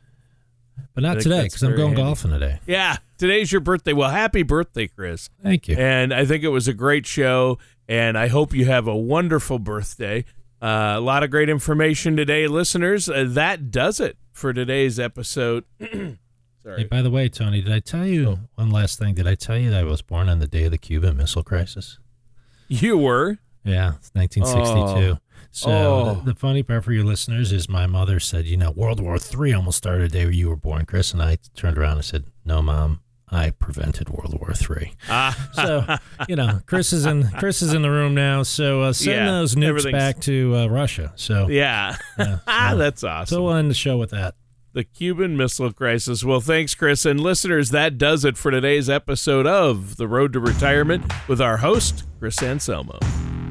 But 0.94 1.04
not 1.04 1.20
today 1.22 1.44
because 1.44 1.64
I'm 1.64 1.76
going 1.76 1.90
handy. 1.90 2.02
golfing 2.04 2.32
today. 2.32 2.60
Yeah, 2.68 2.98
today's 3.18 3.52
your 3.52 3.62
birthday. 3.62 3.94
Well, 3.94 4.10
happy 4.10 4.44
birthday, 4.44 4.88
Chris. 4.88 5.30
Thank 5.44 5.68
you. 5.68 5.76
And 5.78 6.14
I 6.14 6.26
think 6.26 6.44
it 6.44 6.50
was 6.50 6.68
a 6.68 6.74
great 6.74 7.06
show, 7.06 7.58
and 7.88 8.18
I 8.18 8.28
hope 8.28 8.54
you 8.54 8.66
have 8.66 8.88
a 8.88 8.96
wonderful 8.96 9.60
birthday. 9.60 10.26
Uh, 10.62 10.94
a 10.96 11.00
lot 11.00 11.24
of 11.24 11.32
great 11.32 11.50
information 11.50 12.16
today, 12.16 12.48
listeners. 12.48 13.10
Uh, 13.10 13.26
that 13.30 13.72
does 13.72 14.00
it 14.00 14.18
for 14.32 14.54
today's 14.54 15.00
episode. 15.00 15.64
Hey, 16.64 16.70
Sorry. 16.70 16.84
by 16.84 17.02
the 17.02 17.10
way, 17.10 17.28
Tony, 17.28 17.60
did 17.64 17.74
I 17.74 17.80
tell 17.80 18.06
you 18.06 18.28
Oh. 18.30 18.40
one 18.54 18.70
last 18.70 19.00
thing? 19.00 19.16
Did 19.16 19.26
I 19.26 19.34
tell 19.34 19.58
you 19.58 19.72
that 19.72 19.80
I 19.80 19.84
was 19.84 20.04
born 20.04 20.30
on 20.30 20.38
the 20.38 20.46
day 20.46 20.66
of 20.66 20.72
the 20.72 20.78
Cuban 20.78 21.18
Missile 21.18 21.42
Crisis? 21.42 21.98
You 22.68 23.00
were? 23.00 23.40
Yeah, 23.64 23.94
it's 23.96 24.12
1962. 24.14 25.18
So 25.52 25.70
Oh. 25.72 26.22
the, 26.24 26.32
the 26.34 26.36
funny 26.40 26.64
part 26.64 26.84
for 26.84 26.94
your 26.94 27.04
listeners 27.04 27.52
is 27.52 27.68
my 27.70 27.86
mother 27.88 28.20
said, 28.20 28.46
you 28.46 28.58
know, 28.58 28.72
World 28.72 29.00
War 29.02 29.18
III 29.18 29.54
almost 29.54 29.78
started 29.78 30.12
the 30.12 30.20
day 30.26 30.32
you 30.32 30.50
were 30.50 30.56
born, 30.56 30.86
Chris. 30.86 31.14
And 31.14 31.22
I 31.22 31.38
turned 31.56 31.78
around 31.78 31.98
and 31.98 32.06
said, 32.06 32.26
no, 32.46 32.62
Mom, 32.62 33.02
I 33.30 33.52
prevented 33.52 34.10
World 34.10 34.38
War 34.40 34.52
III. 34.52 34.94
Ah, 35.10 35.50
So, 35.54 35.86
you 36.30 36.36
know, 36.36 36.60
Chris 36.66 36.92
is 36.94 37.06
in 37.06 37.28
Chris 37.40 37.62
is 37.62 37.74
in 37.74 37.82
the 37.82 37.92
room 37.92 38.14
now. 38.16 38.44
So 38.44 38.82
uh, 38.82 38.94
send 38.94 39.16
Yeah, 39.26 39.26
those 39.32 39.56
nukes 39.56 39.92
back 39.92 40.20
to 40.22 40.56
uh, 40.56 40.68
Russia. 40.68 41.14
So, 41.16 41.48
yeah. 41.50 41.96
yeah, 42.18 42.40
ah, 42.48 42.70
so, 42.72 42.78
that's 42.78 43.04
awesome. 43.04 43.36
so 43.36 43.44
we'll 43.44 43.54
end 43.56 43.70
the 43.70 43.74
show 43.76 43.98
with 43.98 44.10
that. 44.12 44.36
the 44.74 44.84
Cuban 44.86 45.36
Missile 45.38 45.72
Crisis. 45.74 46.24
Well, 46.24 46.40
thanks, 46.42 46.76
Chris. 46.76 47.06
And 47.06 47.20
listeners, 47.20 47.70
that 47.72 47.98
does 47.98 48.24
it 48.26 48.38
for 48.38 48.52
today's 48.52 48.90
episode 48.90 49.48
of 49.48 49.98
The 49.98 50.08
Road 50.08 50.32
to 50.34 50.40
Retirement 50.40 51.12
with 51.28 51.40
our 51.42 51.58
host, 51.58 52.04
Chris 52.20 52.42
Anselmo. 52.42 52.98